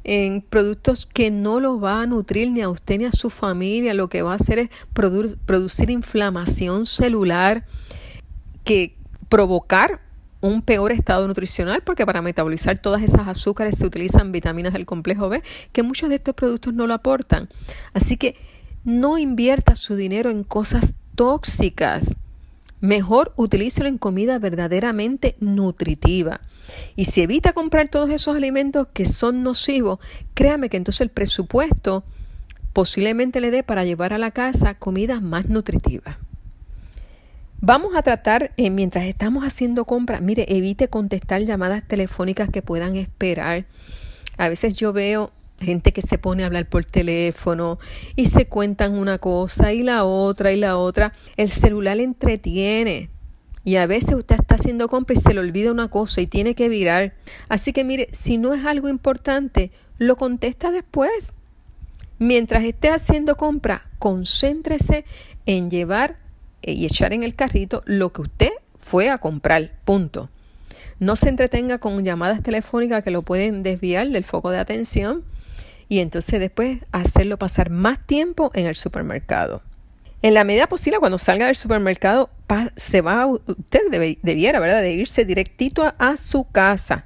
en 0.04 0.42
productos 0.42 1.06
que 1.06 1.32
no 1.32 1.60
los 1.60 1.84
va 1.84 2.02
a 2.02 2.06
nutrir 2.06 2.52
ni 2.52 2.62
a 2.62 2.70
usted 2.70 2.98
ni 3.00 3.06
a 3.06 3.12
su 3.12 3.30
familia, 3.30 3.94
lo 3.94 4.10
que 4.10 4.22
va 4.22 4.34
a 4.34 4.36
hacer 4.36 4.60
es 4.60 4.70
producir 4.94 5.90
inflamación 5.90 6.86
celular, 6.86 7.66
que 8.64 8.96
provocar 9.30 10.02
un 10.42 10.62
peor 10.62 10.92
estado 10.92 11.28
nutricional 11.28 11.82
porque 11.84 12.06
para 12.06 12.22
metabolizar 12.22 12.80
todas 12.80 13.04
esas 13.04 13.28
azúcares 13.28 13.78
se 13.78 13.86
utilizan 13.86 14.32
vitaminas 14.32 14.74
del 14.74 14.86
complejo 14.86 15.30
B 15.30 15.44
que 15.72 15.84
muchos 15.84 16.10
de 16.10 16.16
estos 16.16 16.36
productos 16.36 16.74
no 16.74 16.88
lo 16.88 16.94
aportan. 16.94 17.50
Así 17.94 18.18
que 18.18 18.36
no 18.84 19.18
invierta 19.18 19.76
su 19.76 19.96
dinero 19.96 20.30
en 20.30 20.44
cosas 20.44 20.94
tóxicas. 21.16 22.16
Mejor 22.80 23.34
utilícelo 23.36 23.90
en 23.90 23.98
comida 23.98 24.40
verdaderamente 24.40 25.36
nutritiva. 25.42 26.40
Y 26.96 27.06
si 27.06 27.22
evita 27.22 27.54
comprar 27.54 27.90
todos 27.90 28.10
esos 28.10 28.36
alimentos 28.36 28.88
que 28.94 29.06
son 29.06 29.44
nocivos, 29.44 30.00
créame 30.34 30.70
que 30.70 30.78
entonces 30.78 31.02
el 31.02 31.10
presupuesto 31.10 32.04
posiblemente 32.74 33.42
le 33.42 33.52
dé 33.52 33.64
para 33.64 33.86
llevar 33.86 34.14
a 34.14 34.18
la 34.18 34.32
casa 34.32 34.76
comida 34.76 35.20
más 35.20 35.48
nutritiva. 35.48 36.18
Vamos 37.62 37.94
a 37.96 38.04
tratar, 38.04 38.52
eh, 38.56 38.70
mientras 38.70 39.06
estamos 39.06 39.44
haciendo 39.44 39.84
compras, 39.84 40.22
mire, 40.22 40.46
evite 40.48 40.88
contestar 40.88 41.42
llamadas 41.42 41.86
telefónicas 41.86 42.50
que 42.50 42.62
puedan 42.62 42.96
esperar. 42.96 43.66
A 44.38 44.48
veces 44.48 44.76
yo 44.76 44.94
veo 44.94 45.34
gente 45.60 45.92
que 45.92 46.02
se 46.02 46.18
pone 46.18 46.44
a 46.44 46.46
hablar 46.46 46.70
por 46.70 46.86
teléfono 46.86 47.78
y 48.16 48.28
se 48.28 48.48
cuentan 48.48 48.98
una 48.98 49.18
cosa 49.18 49.74
y 49.74 49.84
la 49.84 50.06
otra 50.06 50.54
y 50.54 50.58
la 50.58 50.78
otra. 50.78 51.12
El 51.36 51.50
celular 51.50 52.00
entretiene. 52.00 53.10
Y 53.64 53.76
a 53.76 53.88
veces 53.88 54.16
usted 54.16 54.36
está 54.36 54.56
haciendo 54.56 54.88
compra 54.88 55.16
y 55.16 55.20
se 55.20 55.34
le 55.34 55.40
olvida 55.40 55.72
una 55.72 55.90
cosa 55.90 56.22
y 56.22 56.28
tiene 56.28 56.56
que 56.56 56.70
virar. 56.70 57.14
Así 57.50 57.74
que 57.74 57.84
mire, 57.84 58.08
si 58.12 58.38
no 58.38 58.54
es 58.54 58.66
algo 58.66 58.90
importante, 58.90 59.72
lo 59.98 60.16
contesta 60.16 60.72
después. 60.72 61.34
Mientras 62.18 62.64
esté 62.64 62.90
haciendo 62.90 63.36
compra, 63.36 63.88
concéntrese 64.00 65.06
en 65.46 65.70
llevar 65.70 66.18
eh, 66.62 66.74
y 66.74 66.86
echar 66.86 67.14
en 67.14 67.24
el 67.24 67.36
carrito 67.36 67.84
lo 67.86 68.12
que 68.12 68.22
usted 68.22 68.52
fue 68.78 69.10
a 69.10 69.18
comprar. 69.18 69.72
Punto. 69.86 70.30
No 71.00 71.16
se 71.16 71.30
entretenga 71.30 71.78
con 71.78 72.04
llamadas 72.04 72.44
telefónicas 72.44 73.04
que 73.04 73.12
lo 73.12 73.22
pueden 73.22 73.64
desviar 73.64 74.10
del 74.10 74.26
foco 74.26 74.52
de 74.52 74.60
atención 74.60 75.24
y 75.88 76.00
entonces 76.00 76.40
después 76.40 76.80
hacerlo 76.92 77.38
pasar 77.38 77.70
más 77.70 78.06
tiempo 78.06 78.52
en 78.54 78.68
el 78.68 78.76
supermercado. 78.76 79.62
En 80.22 80.34
la 80.34 80.44
medida 80.44 80.68
posible, 80.68 81.00
cuando 81.00 81.18
salga 81.18 81.48
del 81.48 81.56
supermercado, 81.56 82.30
se 82.76 83.02
va, 83.02 83.28
usted 83.28 83.82
debiera, 84.22 84.60
¿verdad?, 84.60 84.82
de 84.82 84.94
irse 84.94 85.26
directito 85.26 85.94
a, 85.98 86.18
su 86.18 86.46
casa. 86.46 87.06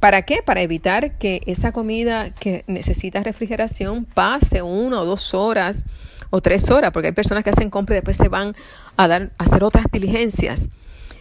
¿Para 0.00 0.22
qué? 0.22 0.42
Para 0.44 0.62
evitar 0.62 1.18
que 1.18 1.42
esa 1.46 1.72
comida 1.72 2.30
que 2.30 2.64
necesita 2.66 3.22
refrigeración 3.22 4.06
pase 4.06 4.62
una 4.62 5.00
o 5.00 5.04
dos 5.04 5.34
horas 5.34 5.84
o 6.30 6.40
tres 6.40 6.70
horas, 6.70 6.90
porque 6.90 7.08
hay 7.08 7.12
personas 7.12 7.44
que 7.44 7.50
hacen 7.50 7.70
compra 7.70 7.96
y 7.96 7.98
después 7.98 8.16
se 8.16 8.28
van 8.28 8.54
a, 8.96 9.08
dar, 9.08 9.30
a 9.36 9.44
hacer 9.44 9.62
otras 9.62 9.86
diligencias. 9.92 10.68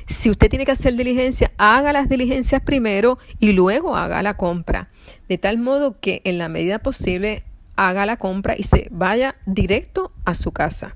Si 0.07 0.29
usted 0.29 0.49
tiene 0.49 0.65
que 0.65 0.71
hacer 0.71 0.95
diligencia, 0.95 1.51
haga 1.57 1.93
las 1.93 2.09
diligencias 2.09 2.61
primero 2.61 3.19
y 3.39 3.51
luego 3.51 3.95
haga 3.95 4.23
la 4.23 4.35
compra. 4.37 4.89
De 5.27 5.37
tal 5.37 5.59
modo 5.59 5.99
que 5.99 6.21
en 6.23 6.37
la 6.37 6.49
medida 6.49 6.79
posible 6.79 7.43
haga 7.75 8.05
la 8.05 8.17
compra 8.17 8.55
y 8.57 8.63
se 8.63 8.87
vaya 8.91 9.35
directo 9.45 10.11
a 10.25 10.33
su 10.33 10.51
casa. 10.51 10.95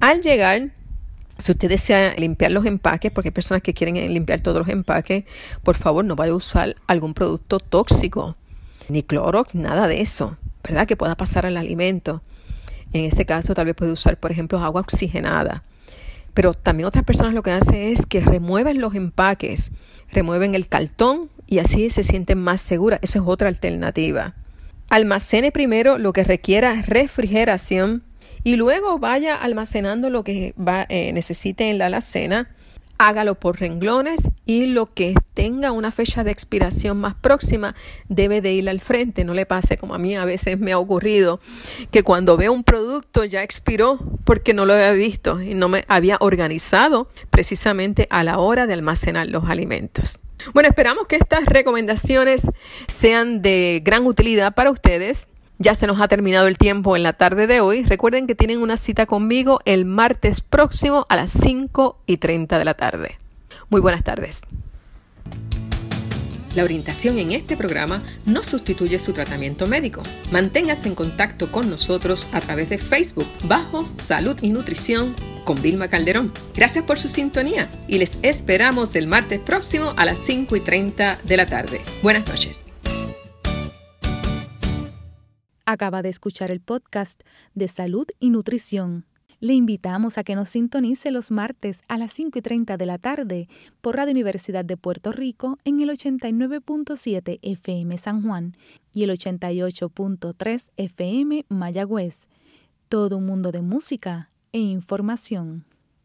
Al 0.00 0.22
llegar, 0.22 0.70
si 1.38 1.52
usted 1.52 1.68
desea 1.68 2.14
limpiar 2.16 2.52
los 2.52 2.64
empaques, 2.66 3.10
porque 3.10 3.28
hay 3.28 3.32
personas 3.32 3.62
que 3.62 3.74
quieren 3.74 3.96
limpiar 4.12 4.40
todos 4.40 4.58
los 4.58 4.68
empaques, 4.68 5.24
por 5.62 5.76
favor 5.76 6.04
no 6.04 6.16
vaya 6.16 6.32
a 6.32 6.36
usar 6.36 6.76
algún 6.86 7.14
producto 7.14 7.58
tóxico, 7.58 8.36
ni 8.88 9.02
Clorox, 9.02 9.54
nada 9.54 9.88
de 9.88 10.00
eso, 10.00 10.36
¿verdad? 10.62 10.86
Que 10.86 10.96
pueda 10.96 11.16
pasar 11.16 11.46
al 11.46 11.56
alimento. 11.56 12.22
En 12.92 13.04
ese 13.04 13.26
caso 13.26 13.54
tal 13.54 13.66
vez 13.66 13.74
puede 13.74 13.92
usar, 13.92 14.18
por 14.18 14.30
ejemplo, 14.30 14.58
agua 14.58 14.80
oxigenada. 14.80 15.64
Pero 16.34 16.54
también 16.54 16.86
otras 16.86 17.04
personas 17.04 17.34
lo 17.34 17.42
que 17.42 17.52
hacen 17.52 17.76
es 17.76 18.06
que 18.06 18.20
remueven 18.20 18.80
los 18.80 18.94
empaques, 18.94 19.70
remueven 20.12 20.54
el 20.54 20.68
cartón 20.68 21.30
y 21.46 21.58
así 21.58 21.90
se 21.90 22.04
sienten 22.04 22.38
más 22.38 22.60
seguras. 22.60 23.00
Eso 23.02 23.20
es 23.20 23.24
otra 23.26 23.48
alternativa. 23.48 24.34
Almacene 24.88 25.50
primero 25.50 25.98
lo 25.98 26.12
que 26.12 26.24
requiera 26.24 26.82
refrigeración 26.82 28.02
y 28.44 28.56
luego 28.56 28.98
vaya 28.98 29.34
almacenando 29.34 30.10
lo 30.10 30.22
que 30.22 30.54
va, 30.56 30.86
eh, 30.88 31.12
necesite 31.12 31.70
en 31.70 31.78
la 31.78 31.86
alacena 31.86 32.54
hágalo 32.98 33.34
por 33.34 33.60
renglones 33.60 34.30
y 34.46 34.66
lo 34.66 34.86
que 34.86 35.14
tenga 35.34 35.72
una 35.72 35.90
fecha 35.90 36.24
de 36.24 36.30
expiración 36.30 36.98
más 36.98 37.14
próxima 37.14 37.74
debe 38.08 38.40
de 38.40 38.52
ir 38.52 38.68
al 38.68 38.80
frente. 38.80 39.24
No 39.24 39.34
le 39.34 39.46
pase 39.46 39.78
como 39.78 39.94
a 39.94 39.98
mí 39.98 40.14
a 40.14 40.24
veces 40.24 40.58
me 40.58 40.72
ha 40.72 40.78
ocurrido 40.78 41.40
que 41.90 42.02
cuando 42.02 42.36
veo 42.36 42.52
un 42.52 42.64
producto 42.64 43.24
ya 43.24 43.42
expiró 43.42 43.98
porque 44.24 44.54
no 44.54 44.66
lo 44.66 44.74
había 44.74 44.92
visto 44.92 45.40
y 45.40 45.54
no 45.54 45.68
me 45.68 45.84
había 45.88 46.16
organizado 46.20 47.08
precisamente 47.30 48.06
a 48.10 48.24
la 48.24 48.38
hora 48.38 48.66
de 48.66 48.74
almacenar 48.74 49.26
los 49.28 49.48
alimentos. 49.48 50.18
Bueno, 50.52 50.68
esperamos 50.68 51.06
que 51.06 51.16
estas 51.16 51.46
recomendaciones 51.46 52.48
sean 52.86 53.40
de 53.40 53.80
gran 53.84 54.06
utilidad 54.06 54.54
para 54.54 54.70
ustedes. 54.70 55.28
Ya 55.58 55.74
se 55.74 55.86
nos 55.86 56.00
ha 56.00 56.08
terminado 56.08 56.48
el 56.48 56.58
tiempo 56.58 56.96
en 56.96 57.04
la 57.04 57.12
tarde 57.12 57.46
de 57.46 57.60
hoy. 57.60 57.84
Recuerden 57.84 58.26
que 58.26 58.34
tienen 58.34 58.60
una 58.60 58.76
cita 58.76 59.06
conmigo 59.06 59.60
el 59.64 59.84
martes 59.84 60.40
próximo 60.40 61.06
a 61.08 61.16
las 61.16 61.30
5 61.30 62.00
y 62.06 62.16
30 62.16 62.58
de 62.58 62.64
la 62.64 62.74
tarde. 62.74 63.18
Muy 63.70 63.80
buenas 63.80 64.02
tardes. 64.02 64.42
La 66.54 66.62
orientación 66.62 67.18
en 67.18 67.32
este 67.32 67.56
programa 67.56 68.02
no 68.26 68.44
sustituye 68.44 68.98
su 69.00 69.12
tratamiento 69.12 69.66
médico. 69.66 70.02
Manténgase 70.30 70.88
en 70.88 70.94
contacto 70.94 71.50
con 71.50 71.68
nosotros 71.68 72.28
a 72.32 72.40
través 72.40 72.68
de 72.68 72.78
Facebook 72.78 73.26
bajo 73.44 73.86
Salud 73.86 74.36
y 74.40 74.50
Nutrición 74.50 75.14
con 75.44 75.60
Vilma 75.60 75.88
Calderón. 75.88 76.32
Gracias 76.54 76.84
por 76.84 76.98
su 76.98 77.08
sintonía 77.08 77.68
y 77.88 77.98
les 77.98 78.18
esperamos 78.22 78.94
el 78.94 79.08
martes 79.08 79.40
próximo 79.40 79.94
a 79.96 80.04
las 80.04 80.18
5 80.20 80.54
y 80.56 80.60
30 80.60 81.18
de 81.24 81.36
la 81.36 81.46
tarde. 81.46 81.80
Buenas 82.02 82.26
noches. 82.26 82.64
Acaba 85.66 86.02
de 86.02 86.10
escuchar 86.10 86.50
el 86.50 86.60
podcast 86.60 87.22
de 87.54 87.68
Salud 87.68 88.06
y 88.20 88.28
Nutrición. 88.28 89.06
Le 89.40 89.54
invitamos 89.54 90.18
a 90.18 90.24
que 90.24 90.34
nos 90.34 90.50
sintonice 90.50 91.10
los 91.10 91.30
martes 91.30 91.80
a 91.88 91.96
las 91.96 92.12
5 92.12 92.38
y 92.38 92.42
30 92.42 92.76
de 92.76 92.86
la 92.86 92.98
tarde 92.98 93.48
por 93.80 93.96
Radio 93.96 94.12
Universidad 94.12 94.64
de 94.64 94.76
Puerto 94.76 95.10
Rico 95.10 95.58
en 95.64 95.80
el 95.80 95.88
89.7 95.88 97.38
FM 97.40 97.96
San 97.96 98.22
Juan 98.22 98.56
y 98.92 99.04
el 99.04 99.10
88.3 99.10 100.68
FM 100.76 101.46
Mayagüez. 101.48 102.28
Todo 102.90 103.16
un 103.16 103.24
mundo 103.24 103.50
de 103.50 103.62
música 103.62 104.28
e 104.52 104.58
información. 104.58 105.64